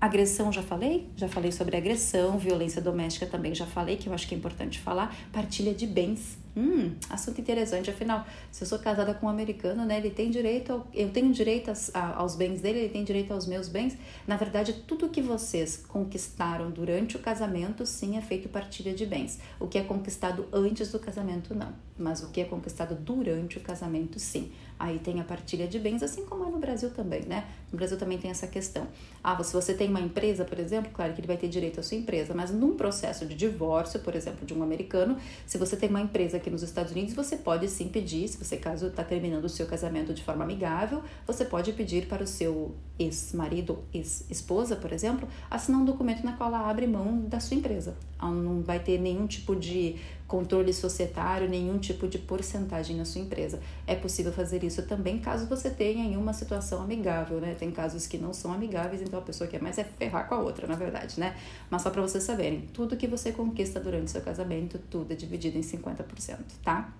Agressão, 0.00 0.52
já 0.52 0.62
falei? 0.62 1.08
Já 1.16 1.28
falei 1.28 1.50
sobre 1.50 1.76
agressão, 1.76 2.38
violência 2.38 2.80
doméstica 2.80 3.26
também 3.26 3.54
já 3.54 3.66
falei, 3.66 3.96
que 3.96 4.08
eu 4.08 4.14
acho 4.14 4.26
que 4.28 4.34
é 4.34 4.38
importante 4.38 4.78
falar. 4.78 5.14
Partilha 5.32 5.74
de 5.74 5.86
bens. 5.86 6.38
Hum, 6.54 6.94
assunto 7.08 7.40
interessante. 7.40 7.88
Afinal, 7.88 8.26
se 8.50 8.62
eu 8.62 8.68
sou 8.68 8.78
casada 8.78 9.14
com 9.14 9.24
um 9.24 9.28
americano, 9.28 9.86
né, 9.86 9.96
ele 9.96 10.10
tem 10.10 10.30
direito, 10.30 10.72
ao, 10.72 10.86
eu 10.92 11.08
tenho 11.10 11.32
direito 11.32 11.70
aos, 11.70 11.90
aos 11.94 12.36
bens 12.36 12.60
dele, 12.60 12.80
ele 12.80 12.88
tem 12.90 13.04
direito 13.04 13.32
aos 13.32 13.46
meus 13.46 13.68
bens. 13.68 13.96
Na 14.26 14.36
verdade, 14.36 14.74
tudo 14.86 15.08
que 15.08 15.22
vocês 15.22 15.82
conquistaram 15.88 16.70
durante 16.70 17.16
o 17.16 17.20
casamento, 17.20 17.86
sim, 17.86 18.18
é 18.18 18.20
feito 18.20 18.50
partilha 18.50 18.92
de 18.92 19.06
bens. 19.06 19.40
O 19.58 19.66
que 19.66 19.78
é 19.78 19.82
conquistado 19.82 20.46
antes 20.52 20.92
do 20.92 20.98
casamento, 20.98 21.54
não. 21.54 21.72
Mas 21.98 22.22
o 22.22 22.30
que 22.30 22.40
é 22.40 22.44
conquistado 22.44 22.94
durante 22.94 23.56
o 23.58 23.60
casamento, 23.60 24.18
sim. 24.18 24.52
Aí 24.78 24.98
tem 24.98 25.20
a 25.20 25.24
partilha 25.24 25.68
de 25.68 25.78
bens, 25.78 26.02
assim 26.02 26.26
como 26.26 26.44
é 26.44 26.50
no 26.50 26.58
Brasil 26.58 26.90
também, 26.90 27.22
né? 27.22 27.46
No 27.70 27.78
Brasil 27.78 27.96
também 27.96 28.18
tem 28.18 28.30
essa 28.30 28.46
questão. 28.46 28.88
Ah, 29.22 29.40
se 29.42 29.52
você 29.52 29.72
tem 29.72 29.88
uma 29.88 30.00
empresa, 30.00 30.44
por 30.44 30.58
exemplo, 30.58 30.90
claro 30.92 31.12
que 31.12 31.20
ele 31.20 31.26
vai 31.26 31.36
ter 31.36 31.48
direito 31.48 31.78
à 31.78 31.82
sua 31.82 31.96
empresa, 31.96 32.34
mas 32.34 32.50
num 32.50 32.76
processo 32.76 33.24
de 33.24 33.34
divórcio, 33.34 34.00
por 34.00 34.14
exemplo, 34.14 34.44
de 34.44 34.52
um 34.52 34.62
americano, 34.62 35.16
se 35.46 35.56
você 35.56 35.76
tem 35.76 35.88
uma 35.88 36.00
empresa 36.00 36.40
aqui 36.42 36.50
nos 36.50 36.62
Estados 36.62 36.90
Unidos, 36.90 37.14
você 37.14 37.36
pode 37.36 37.68
sim 37.68 37.88
pedir, 37.88 38.26
se 38.26 38.36
você 38.36 38.56
caso 38.56 38.88
está 38.88 39.04
terminando 39.04 39.44
o 39.44 39.48
seu 39.48 39.64
casamento 39.66 40.12
de 40.12 40.22
forma 40.22 40.42
amigável, 40.42 41.02
você 41.24 41.44
pode 41.44 41.72
pedir 41.72 42.06
para 42.06 42.24
o 42.24 42.26
seu 42.26 42.74
ex-marido, 42.98 43.78
ex-esposa, 43.94 44.74
por 44.76 44.92
exemplo, 44.92 45.28
assinar 45.48 45.80
um 45.80 45.84
documento 45.84 46.24
na 46.24 46.32
qual 46.32 46.48
ela 46.50 46.68
abre 46.68 46.86
mão 46.86 47.20
da 47.20 47.38
sua 47.38 47.56
empresa. 47.56 47.94
Ela 48.20 48.32
não 48.32 48.60
vai 48.60 48.80
ter 48.80 48.98
nenhum 48.98 49.26
tipo 49.26 49.54
de 49.54 49.96
controle 50.32 50.72
societário, 50.72 51.46
nenhum 51.46 51.76
tipo 51.76 52.08
de 52.08 52.18
porcentagem 52.18 52.96
na 52.96 53.04
sua 53.04 53.20
empresa. 53.20 53.60
É 53.86 53.94
possível 53.94 54.32
fazer 54.32 54.64
isso 54.64 54.82
também 54.84 55.18
caso 55.18 55.46
você 55.46 55.68
tenha 55.68 56.02
em 56.02 56.16
uma 56.16 56.32
situação 56.32 56.80
amigável, 56.80 57.38
né? 57.38 57.54
Tem 57.54 57.70
casos 57.70 58.06
que 58.06 58.16
não 58.16 58.32
são 58.32 58.50
amigáveis, 58.50 59.02
então 59.02 59.18
a 59.18 59.22
pessoa 59.22 59.46
quer 59.46 59.60
mais 59.60 59.76
é 59.76 59.84
ferrar 59.84 60.26
com 60.26 60.34
a 60.34 60.38
outra, 60.38 60.66
na 60.66 60.74
verdade, 60.74 61.20
né? 61.20 61.36
Mas 61.68 61.82
só 61.82 61.90
para 61.90 62.00
vocês 62.00 62.24
saberem, 62.24 62.62
tudo 62.72 62.96
que 62.96 63.06
você 63.06 63.30
conquista 63.30 63.78
durante 63.78 64.10
seu 64.10 64.22
casamento, 64.22 64.78
tudo 64.90 65.12
é 65.12 65.14
dividido 65.14 65.58
em 65.58 65.60
50%, 65.60 66.38
tá? 66.64 66.90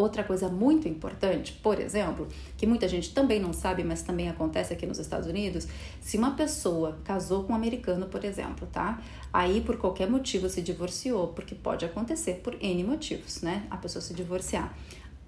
Outra 0.00 0.24
coisa 0.24 0.48
muito 0.48 0.88
importante, 0.88 1.52
por 1.62 1.78
exemplo, 1.78 2.26
que 2.56 2.66
muita 2.66 2.88
gente 2.88 3.12
também 3.12 3.38
não 3.38 3.52
sabe, 3.52 3.84
mas 3.84 4.00
também 4.00 4.30
acontece 4.30 4.72
aqui 4.72 4.86
nos 4.86 4.98
Estados 4.98 5.28
Unidos, 5.28 5.68
se 6.00 6.16
uma 6.16 6.30
pessoa 6.30 6.98
casou 7.04 7.44
com 7.44 7.52
um 7.52 7.56
americano, 7.56 8.06
por 8.06 8.24
exemplo, 8.24 8.66
tá? 8.72 8.98
Aí 9.30 9.60
por 9.60 9.76
qualquer 9.76 10.08
motivo 10.08 10.48
se 10.48 10.62
divorciou, 10.62 11.28
porque 11.28 11.54
pode 11.54 11.84
acontecer 11.84 12.36
por 12.36 12.56
N 12.62 12.82
motivos, 12.82 13.42
né? 13.42 13.66
A 13.68 13.76
pessoa 13.76 14.00
se 14.00 14.14
divorciar. 14.14 14.74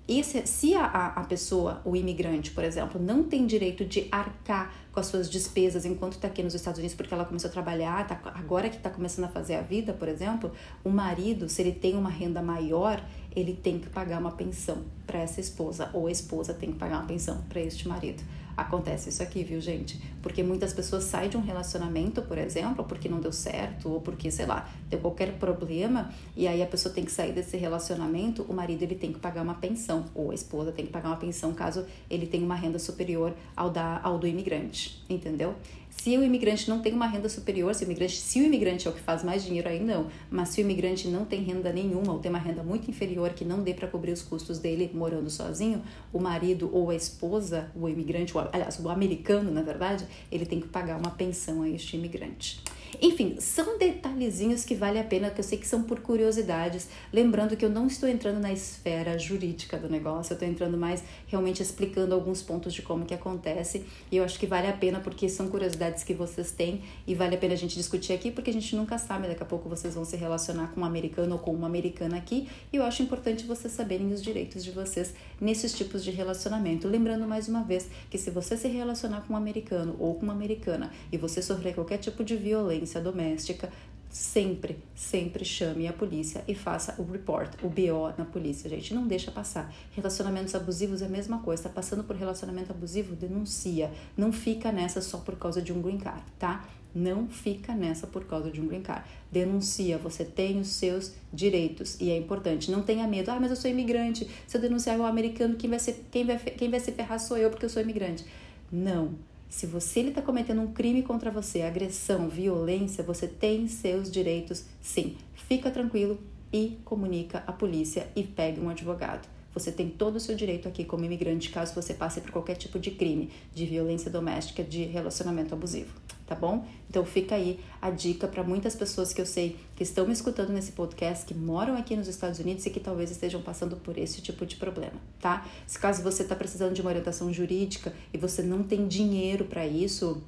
E 0.06 0.22
se, 0.24 0.44
se 0.46 0.74
a, 0.74 0.84
a 0.84 1.24
pessoa, 1.24 1.80
o 1.84 1.94
imigrante, 1.94 2.50
por 2.50 2.64
exemplo, 2.64 3.00
não 3.00 3.22
tem 3.22 3.46
direito 3.46 3.84
de 3.84 4.08
arcar 4.10 4.74
com 4.90 4.98
as 4.98 5.06
suas 5.06 5.30
despesas 5.30 5.84
enquanto 5.84 6.14
está 6.14 6.26
aqui 6.26 6.42
nos 6.42 6.54
Estados 6.54 6.78
Unidos, 6.78 6.96
porque 6.96 7.14
ela 7.14 7.24
começou 7.24 7.48
a 7.48 7.52
trabalhar, 7.52 8.06
tá, 8.06 8.20
agora 8.34 8.68
que 8.68 8.76
está 8.76 8.90
começando 8.90 9.26
a 9.26 9.28
fazer 9.28 9.54
a 9.54 9.62
vida, 9.62 9.92
por 9.92 10.08
exemplo, 10.08 10.52
o 10.84 10.90
marido, 10.90 11.48
se 11.48 11.62
ele 11.62 11.72
tem 11.72 11.94
uma 11.94 12.10
renda 12.10 12.42
maior, 12.42 13.02
ele 13.34 13.54
tem 13.54 13.78
que 13.78 13.88
pagar 13.88 14.20
uma 14.20 14.32
pensão 14.32 14.82
para 15.06 15.20
essa 15.20 15.40
esposa, 15.40 15.88
ou 15.92 16.08
a 16.08 16.10
esposa 16.10 16.52
tem 16.52 16.72
que 16.72 16.78
pagar 16.78 16.98
uma 16.98 17.06
pensão 17.06 17.40
para 17.48 17.60
este 17.60 17.86
marido. 17.86 18.22
Acontece 18.56 19.08
isso 19.08 19.22
aqui, 19.22 19.42
viu, 19.42 19.60
gente? 19.60 20.00
Porque 20.22 20.42
muitas 20.42 20.72
pessoas 20.72 21.04
saem 21.04 21.30
de 21.30 21.36
um 21.36 21.40
relacionamento, 21.40 22.22
por 22.22 22.36
exemplo, 22.38 22.84
porque 22.84 23.08
não 23.08 23.20
deu 23.20 23.32
certo, 23.32 23.88
ou 23.88 24.00
porque, 24.00 24.30
sei 24.30 24.46
lá, 24.46 24.68
deu 24.88 24.98
qualquer 25.00 25.32
problema, 25.34 26.10
e 26.36 26.46
aí 26.46 26.62
a 26.62 26.66
pessoa 26.66 26.94
tem 26.94 27.04
que 27.04 27.12
sair 27.12 27.32
desse 27.32 27.56
relacionamento, 27.56 28.42
o 28.48 28.52
marido 28.52 28.82
ele 28.82 28.94
tem 28.94 29.12
que 29.12 29.18
pagar 29.18 29.42
uma 29.42 29.54
pensão, 29.54 30.04
ou 30.14 30.30
a 30.30 30.34
esposa 30.34 30.70
tem 30.70 30.84
que 30.84 30.92
pagar 30.92 31.08
uma 31.08 31.16
pensão 31.16 31.52
caso 31.54 31.86
ele 32.10 32.26
tenha 32.26 32.44
uma 32.44 32.54
renda 32.54 32.78
superior 32.78 33.34
ao, 33.56 33.70
da, 33.70 34.00
ao 34.02 34.18
do 34.18 34.26
imigrante, 34.26 35.02
entendeu? 35.08 35.54
Se 36.02 36.18
o 36.18 36.24
imigrante 36.24 36.68
não 36.68 36.80
tem 36.80 36.92
uma 36.92 37.06
renda 37.06 37.28
superior, 37.28 37.72
se 37.76 37.84
o 37.84 37.86
imigrante, 37.86 38.16
se 38.16 38.40
o 38.40 38.44
imigrante 38.44 38.88
é 38.88 38.90
o 38.90 38.92
que 38.92 38.98
faz 38.98 39.22
mais 39.22 39.44
dinheiro 39.44 39.68
aí 39.68 39.78
não, 39.78 40.08
mas 40.28 40.48
se 40.48 40.60
o 40.60 40.62
imigrante 40.62 41.06
não 41.06 41.24
tem 41.24 41.44
renda 41.44 41.72
nenhuma 41.72 42.12
ou 42.12 42.18
tem 42.18 42.28
uma 42.28 42.40
renda 42.40 42.60
muito 42.60 42.90
inferior 42.90 43.30
que 43.30 43.44
não 43.44 43.62
dê 43.62 43.72
para 43.72 43.86
cobrir 43.86 44.10
os 44.10 44.20
custos 44.20 44.58
dele 44.58 44.90
morando 44.92 45.30
sozinho, 45.30 45.80
o 46.12 46.18
marido 46.18 46.68
ou 46.72 46.90
a 46.90 46.96
esposa, 46.96 47.70
o 47.76 47.88
imigrante, 47.88 48.32
aliás, 48.52 48.80
o 48.80 48.88
americano, 48.88 49.52
na 49.52 49.62
verdade, 49.62 50.04
ele 50.32 50.44
tem 50.44 50.60
que 50.60 50.66
pagar 50.66 50.98
uma 50.98 51.12
pensão 51.12 51.62
a 51.62 51.68
este 51.68 51.96
imigrante. 51.96 52.60
Enfim, 53.00 53.36
são 53.38 53.78
detalhezinhos 53.78 54.64
que 54.64 54.74
vale 54.74 54.98
a 54.98 55.04
pena, 55.04 55.30
que 55.30 55.40
eu 55.40 55.44
sei 55.44 55.58
que 55.58 55.66
são 55.66 55.82
por 55.82 56.00
curiosidades. 56.00 56.88
Lembrando 57.12 57.56
que 57.56 57.64
eu 57.64 57.70
não 57.70 57.86
estou 57.86 58.08
entrando 58.08 58.38
na 58.38 58.52
esfera 58.52 59.18
jurídica 59.18 59.78
do 59.78 59.88
negócio, 59.88 60.32
eu 60.32 60.34
estou 60.34 60.48
entrando 60.48 60.76
mais 60.76 61.02
realmente 61.26 61.62
explicando 61.62 62.14
alguns 62.14 62.42
pontos 62.42 62.74
de 62.74 62.82
como 62.82 63.04
que 63.04 63.14
acontece. 63.14 63.84
E 64.10 64.16
eu 64.16 64.24
acho 64.24 64.38
que 64.38 64.46
vale 64.46 64.66
a 64.66 64.72
pena 64.72 65.00
porque 65.00 65.28
são 65.28 65.48
curiosidades 65.48 66.04
que 66.04 66.12
vocês 66.12 66.52
têm 66.52 66.82
e 67.06 67.14
vale 67.14 67.34
a 67.34 67.38
pena 67.38 67.54
a 67.54 67.56
gente 67.56 67.74
discutir 67.74 68.12
aqui 68.12 68.30
porque 68.30 68.50
a 68.50 68.52
gente 68.52 68.76
nunca 68.76 68.98
sabe, 68.98 69.28
daqui 69.28 69.42
a 69.42 69.46
pouco 69.46 69.68
vocês 69.68 69.94
vão 69.94 70.04
se 70.04 70.16
relacionar 70.16 70.68
com 70.68 70.82
um 70.82 70.84
americano 70.84 71.34
ou 71.34 71.38
com 71.38 71.52
uma 71.52 71.66
americana 71.66 72.16
aqui. 72.16 72.48
E 72.72 72.76
eu 72.76 72.84
acho 72.84 73.02
importante 73.02 73.46
vocês 73.46 73.72
saberem 73.72 74.12
os 74.12 74.22
direitos 74.22 74.62
de 74.62 74.70
vocês 74.70 75.14
nesses 75.40 75.72
tipos 75.72 76.04
de 76.04 76.10
relacionamento. 76.10 76.86
Lembrando 76.86 77.26
mais 77.26 77.48
uma 77.48 77.62
vez 77.62 77.88
que 78.10 78.18
se 78.18 78.30
você 78.30 78.56
se 78.56 78.68
relacionar 78.68 79.22
com 79.22 79.34
um 79.34 79.36
americano 79.36 79.96
ou 79.98 80.14
com 80.14 80.22
uma 80.22 80.32
americana 80.32 80.92
e 81.10 81.16
você 81.16 81.40
sofrer 81.40 81.74
qualquer 81.74 81.98
tipo 81.98 82.22
de 82.22 82.36
violência, 82.36 82.81
violência 82.82 83.00
doméstica, 83.00 83.70
sempre, 84.10 84.78
sempre 84.94 85.44
chame 85.44 85.88
a 85.88 85.92
polícia 85.92 86.44
e 86.46 86.54
faça 86.54 86.94
o 87.00 87.04
report, 87.04 87.54
o 87.62 87.68
BO 87.68 88.12
na 88.18 88.24
polícia, 88.24 88.68
gente. 88.68 88.92
Não 88.92 89.06
deixa 89.06 89.30
passar. 89.30 89.72
Relacionamentos 89.92 90.54
abusivos 90.54 91.00
é 91.00 91.06
a 91.06 91.08
mesma 91.08 91.38
coisa. 91.38 91.62
Tá 91.62 91.68
passando 91.70 92.04
por 92.04 92.16
relacionamento 92.16 92.72
abusivo, 92.72 93.16
denuncia. 93.16 93.90
Não 94.16 94.32
fica 94.32 94.70
nessa 94.70 95.00
só 95.00 95.18
por 95.18 95.36
causa 95.36 95.62
de 95.62 95.72
um 95.72 95.80
green 95.80 95.98
card, 95.98 96.22
tá? 96.38 96.68
Não 96.94 97.26
fica 97.26 97.74
nessa 97.74 98.06
por 98.06 98.26
causa 98.26 98.50
de 98.50 98.60
um 98.60 98.66
green 98.66 98.82
card. 98.82 99.02
Denuncia, 99.30 99.96
você 99.96 100.26
tem 100.26 100.60
os 100.60 100.68
seus 100.68 101.14
direitos 101.32 101.98
e 101.98 102.10
é 102.10 102.16
importante. 102.18 102.70
Não 102.70 102.82
tenha 102.82 103.08
medo. 103.08 103.30
Ah, 103.30 103.40
mas 103.40 103.50
eu 103.50 103.56
sou 103.56 103.70
imigrante. 103.70 104.28
Se 104.46 104.58
eu 104.58 104.60
denunciar 104.60 104.98
o 104.98 105.06
americano, 105.06 105.56
quem 105.56 105.70
vai, 105.70 105.78
ser, 105.78 106.04
quem, 106.10 106.26
vai, 106.26 106.36
quem 106.36 106.68
vai 106.68 106.80
se 106.80 106.92
ferrar 106.92 107.18
sou 107.18 107.38
eu 107.38 107.48
porque 107.48 107.64
eu 107.64 107.70
sou 107.70 107.80
imigrante. 107.80 108.26
Não 108.70 109.31
se 109.52 109.66
você 109.66 110.00
está 110.00 110.22
cometendo 110.22 110.62
um 110.62 110.72
crime 110.72 111.02
contra 111.02 111.30
você, 111.30 111.60
agressão, 111.60 112.26
violência, 112.26 113.04
você 113.04 113.28
tem 113.28 113.68
seus 113.68 114.10
direitos 114.10 114.64
sim. 114.80 115.18
Fica 115.34 115.70
tranquilo 115.70 116.18
e 116.50 116.78
comunica 116.86 117.44
a 117.46 117.52
polícia 117.52 118.08
e 118.16 118.22
pegue 118.22 118.58
um 118.58 118.70
advogado. 118.70 119.28
Você 119.54 119.70
tem 119.70 119.88
todo 119.88 120.16
o 120.16 120.20
seu 120.20 120.34
direito 120.34 120.68
aqui 120.68 120.84
como 120.84 121.04
imigrante 121.04 121.50
caso 121.50 121.74
você 121.74 121.94
passe 121.94 122.20
por 122.20 122.30
qualquer 122.30 122.56
tipo 122.56 122.78
de 122.78 122.90
crime, 122.90 123.30
de 123.54 123.66
violência 123.66 124.10
doméstica, 124.10 124.62
de 124.62 124.84
relacionamento 124.84 125.54
abusivo 125.54 125.92
tá 126.32 126.34
bom? 126.34 126.66
Então 126.88 127.04
fica 127.04 127.34
aí 127.34 127.60
a 127.80 127.90
dica 127.90 128.26
para 128.26 128.42
muitas 128.42 128.74
pessoas 128.74 129.12
que 129.12 129.20
eu 129.20 129.26
sei 129.26 129.56
que 129.76 129.82
estão 129.82 130.06
me 130.06 130.12
escutando 130.12 130.50
nesse 130.50 130.72
podcast, 130.72 131.26
que 131.26 131.34
moram 131.34 131.76
aqui 131.76 131.94
nos 131.94 132.08
Estados 132.08 132.38
Unidos 132.38 132.64
e 132.64 132.70
que 132.70 132.80
talvez 132.80 133.10
estejam 133.10 133.42
passando 133.42 133.76
por 133.76 133.98
esse 133.98 134.22
tipo 134.22 134.46
de 134.46 134.56
problema, 134.56 134.94
tá? 135.20 135.46
Se 135.66 135.78
caso 135.78 136.02
você 136.02 136.22
está 136.22 136.34
precisando 136.34 136.72
de 136.72 136.80
uma 136.80 136.88
orientação 136.88 137.32
jurídica 137.32 137.92
e 138.12 138.18
você 138.18 138.42
não 138.42 138.62
tem 138.62 138.88
dinheiro 138.88 139.44
para 139.44 139.66
isso, 139.66 140.22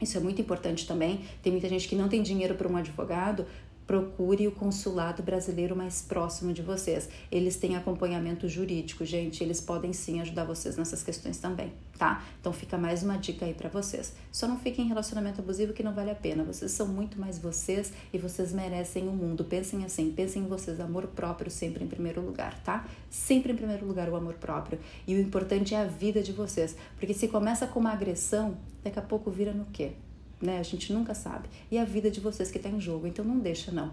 isso 0.00 0.16
é 0.18 0.20
muito 0.20 0.40
importante 0.42 0.86
também. 0.86 1.22
Tem 1.42 1.50
muita 1.50 1.68
gente 1.68 1.88
que 1.88 1.96
não 1.96 2.08
tem 2.08 2.22
dinheiro 2.22 2.54
para 2.54 2.68
um 2.68 2.76
advogado 2.76 3.46
procure 3.86 4.48
o 4.48 4.52
consulado 4.52 5.22
brasileiro 5.22 5.76
mais 5.76 6.02
próximo 6.02 6.52
de 6.52 6.60
vocês. 6.60 7.08
Eles 7.30 7.56
têm 7.56 7.76
acompanhamento 7.76 8.48
jurídico, 8.48 9.04
gente, 9.04 9.42
eles 9.42 9.60
podem 9.60 9.92
sim 9.92 10.20
ajudar 10.20 10.44
vocês 10.44 10.76
nessas 10.76 11.02
questões 11.02 11.38
também, 11.38 11.72
tá? 11.96 12.24
Então 12.40 12.52
fica 12.52 12.76
mais 12.76 13.02
uma 13.02 13.16
dica 13.16 13.46
aí 13.46 13.54
para 13.54 13.68
vocês. 13.68 14.12
Só 14.32 14.48
não 14.48 14.58
fiquem 14.58 14.84
em 14.84 14.88
relacionamento 14.88 15.40
abusivo 15.40 15.72
que 15.72 15.82
não 15.82 15.94
vale 15.94 16.10
a 16.10 16.14
pena. 16.14 16.42
Vocês 16.42 16.72
são 16.72 16.88
muito 16.88 17.20
mais 17.20 17.38
vocês 17.38 17.92
e 18.12 18.18
vocês 18.18 18.52
merecem 18.52 19.08
o 19.08 19.12
mundo. 19.12 19.44
Pensem 19.44 19.84
assim, 19.84 20.10
pensem 20.10 20.42
em 20.42 20.46
vocês, 20.46 20.80
amor 20.80 21.06
próprio 21.08 21.50
sempre 21.50 21.84
em 21.84 21.88
primeiro 21.88 22.20
lugar, 22.20 22.58
tá? 22.62 22.86
Sempre 23.08 23.52
em 23.52 23.56
primeiro 23.56 23.86
lugar 23.86 24.08
o 24.08 24.16
amor 24.16 24.34
próprio. 24.34 24.80
E 25.06 25.14
o 25.14 25.20
importante 25.20 25.74
é 25.74 25.78
a 25.78 25.84
vida 25.84 26.22
de 26.22 26.32
vocês, 26.32 26.76
porque 26.98 27.14
se 27.14 27.28
começa 27.28 27.66
com 27.66 27.78
uma 27.78 27.92
agressão, 27.92 28.56
daqui 28.82 28.98
a 28.98 29.02
pouco 29.02 29.30
vira 29.30 29.52
no 29.52 29.66
quê? 29.66 29.92
Né? 30.40 30.58
A 30.58 30.62
gente 30.62 30.92
nunca 30.92 31.14
sabe. 31.14 31.48
E 31.70 31.78
a 31.78 31.84
vida 31.84 32.10
de 32.10 32.20
vocês 32.20 32.50
que 32.50 32.58
está 32.58 32.68
em 32.68 32.80
jogo. 32.80 33.06
Então 33.06 33.24
não 33.24 33.38
deixa, 33.38 33.72
não. 33.72 33.90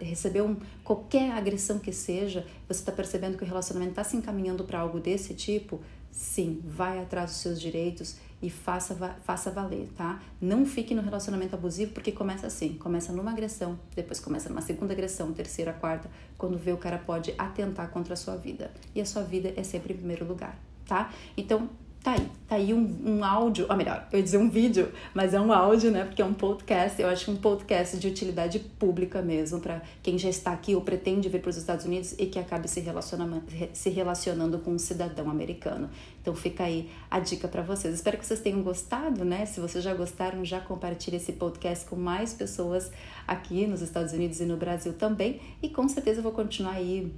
Receber 0.00 0.42
um, 0.42 0.56
qualquer 0.82 1.32
agressão 1.32 1.78
que 1.78 1.92
seja, 1.92 2.46
você 2.68 2.80
está 2.80 2.92
percebendo 2.92 3.36
que 3.36 3.44
o 3.44 3.46
relacionamento 3.46 3.92
está 3.92 4.04
se 4.04 4.16
encaminhando 4.16 4.64
para 4.64 4.80
algo 4.80 4.98
desse 5.00 5.34
tipo, 5.34 5.80
sim, 6.10 6.60
vai 6.64 7.00
atrás 7.00 7.30
dos 7.30 7.40
seus 7.40 7.60
direitos 7.60 8.16
e 8.42 8.50
faça, 8.50 8.94
faça 9.24 9.50
valer, 9.50 9.88
tá? 9.96 10.22
Não 10.40 10.66
fique 10.66 10.94
no 10.94 11.02
relacionamento 11.02 11.54
abusivo 11.54 11.92
porque 11.92 12.12
começa 12.12 12.46
assim, 12.46 12.74
começa 12.74 13.12
numa 13.12 13.30
agressão, 13.30 13.78
depois 13.96 14.20
começa 14.20 14.48
numa 14.48 14.60
segunda 14.60 14.92
agressão, 14.92 15.32
terceira, 15.32 15.72
quarta, 15.72 16.10
quando 16.36 16.58
vê 16.58 16.72
o 16.72 16.76
cara 16.76 16.98
pode 16.98 17.34
atentar 17.38 17.88
contra 17.90 18.14
a 18.14 18.16
sua 18.16 18.36
vida. 18.36 18.70
E 18.94 19.00
a 19.00 19.06
sua 19.06 19.22
vida 19.22 19.52
é 19.56 19.62
sempre 19.62 19.94
em 19.94 19.96
primeiro 19.96 20.26
lugar, 20.26 20.58
tá? 20.86 21.12
Então, 21.36 21.70
Tá 22.04 22.12
aí, 22.12 22.30
tá 22.46 22.56
aí 22.56 22.74
um, 22.74 22.98
um 23.02 23.24
áudio, 23.24 23.64
ou 23.66 23.74
melhor, 23.74 24.06
eu 24.12 24.18
ia 24.18 24.22
dizer 24.22 24.36
um 24.36 24.50
vídeo, 24.50 24.92
mas 25.14 25.32
é 25.32 25.40
um 25.40 25.50
áudio, 25.50 25.90
né? 25.90 26.04
Porque 26.04 26.20
é 26.20 26.24
um 26.24 26.34
podcast, 26.34 27.00
eu 27.00 27.08
acho 27.08 27.30
um 27.30 27.36
podcast 27.36 27.96
de 27.96 28.06
utilidade 28.06 28.58
pública 28.58 29.22
mesmo, 29.22 29.58
para 29.58 29.80
quem 30.02 30.18
já 30.18 30.28
está 30.28 30.52
aqui 30.52 30.74
ou 30.74 30.82
pretende 30.82 31.30
vir 31.30 31.40
para 31.40 31.48
os 31.48 31.56
Estados 31.56 31.86
Unidos 31.86 32.14
e 32.18 32.26
que 32.26 32.38
acabe 32.38 32.68
se 32.68 32.78
relacionando, 32.80 33.42
se 33.72 33.88
relacionando 33.88 34.58
com 34.58 34.72
um 34.72 34.78
cidadão 34.78 35.30
americano. 35.30 35.88
Então 36.20 36.34
fica 36.34 36.64
aí 36.64 36.90
a 37.10 37.18
dica 37.20 37.48
para 37.48 37.62
vocês. 37.62 37.94
Espero 37.94 38.18
que 38.18 38.26
vocês 38.26 38.40
tenham 38.40 38.62
gostado, 38.62 39.24
né? 39.24 39.46
Se 39.46 39.58
vocês 39.58 39.82
já 39.82 39.94
gostaram, 39.94 40.44
já 40.44 40.60
compartilhe 40.60 41.16
esse 41.16 41.32
podcast 41.32 41.86
com 41.86 41.96
mais 41.96 42.34
pessoas 42.34 42.92
aqui 43.26 43.66
nos 43.66 43.80
Estados 43.80 44.12
Unidos 44.12 44.40
e 44.40 44.44
no 44.44 44.58
Brasil 44.58 44.92
também. 44.92 45.40
E 45.62 45.70
com 45.70 45.88
certeza 45.88 46.18
eu 46.18 46.22
vou 46.22 46.32
continuar 46.32 46.74
aí 46.74 47.10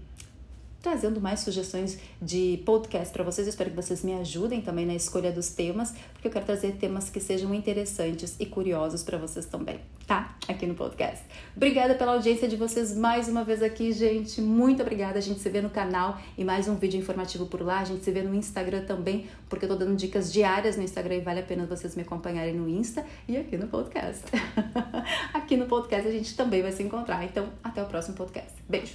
trazendo 0.86 1.20
mais 1.20 1.40
sugestões 1.40 1.98
de 2.22 2.62
podcast 2.64 3.12
para 3.12 3.24
vocês. 3.24 3.44
Eu 3.44 3.50
espero 3.50 3.70
que 3.70 3.74
vocês 3.74 4.04
me 4.04 4.14
ajudem 4.14 4.60
também 4.60 4.86
na 4.86 4.94
escolha 4.94 5.32
dos 5.32 5.48
temas, 5.50 5.92
porque 6.12 6.28
eu 6.28 6.30
quero 6.30 6.46
trazer 6.46 6.76
temas 6.76 7.10
que 7.10 7.18
sejam 7.18 7.52
interessantes 7.52 8.36
e 8.38 8.46
curiosos 8.46 9.02
para 9.02 9.18
vocês 9.18 9.46
também, 9.46 9.80
tá? 10.06 10.36
Aqui 10.46 10.64
no 10.64 10.76
podcast. 10.76 11.24
Obrigada 11.56 11.96
pela 11.96 12.12
audiência 12.12 12.46
de 12.46 12.54
vocês 12.54 12.96
mais 12.96 13.26
uma 13.26 13.42
vez 13.42 13.64
aqui, 13.64 13.90
gente. 13.90 14.40
Muito 14.40 14.80
obrigada. 14.80 15.18
A 15.18 15.20
gente 15.20 15.40
se 15.40 15.50
vê 15.50 15.60
no 15.60 15.70
canal 15.70 16.20
e 16.38 16.44
mais 16.44 16.68
um 16.68 16.76
vídeo 16.76 17.00
informativo 17.00 17.46
por 17.46 17.62
lá. 17.62 17.80
A 17.80 17.84
gente 17.84 18.04
se 18.04 18.12
vê 18.12 18.22
no 18.22 18.32
Instagram 18.32 18.84
também, 18.84 19.26
porque 19.48 19.64
eu 19.64 19.70
tô 19.70 19.74
dando 19.74 19.96
dicas 19.96 20.32
diárias 20.32 20.76
no 20.76 20.84
Instagram 20.84 21.16
e 21.16 21.20
vale 21.20 21.40
a 21.40 21.42
pena 21.42 21.66
vocês 21.66 21.96
me 21.96 22.02
acompanharem 22.02 22.54
no 22.54 22.68
Insta 22.68 23.04
e 23.26 23.36
aqui 23.36 23.56
no 23.56 23.66
podcast. 23.66 24.22
aqui 25.34 25.56
no 25.56 25.66
podcast 25.66 26.06
a 26.06 26.12
gente 26.12 26.36
também 26.36 26.62
vai 26.62 26.70
se 26.70 26.84
encontrar. 26.84 27.24
Então, 27.24 27.48
até 27.64 27.82
o 27.82 27.86
próximo 27.86 28.14
podcast. 28.14 28.52
Beijo. 28.68 28.94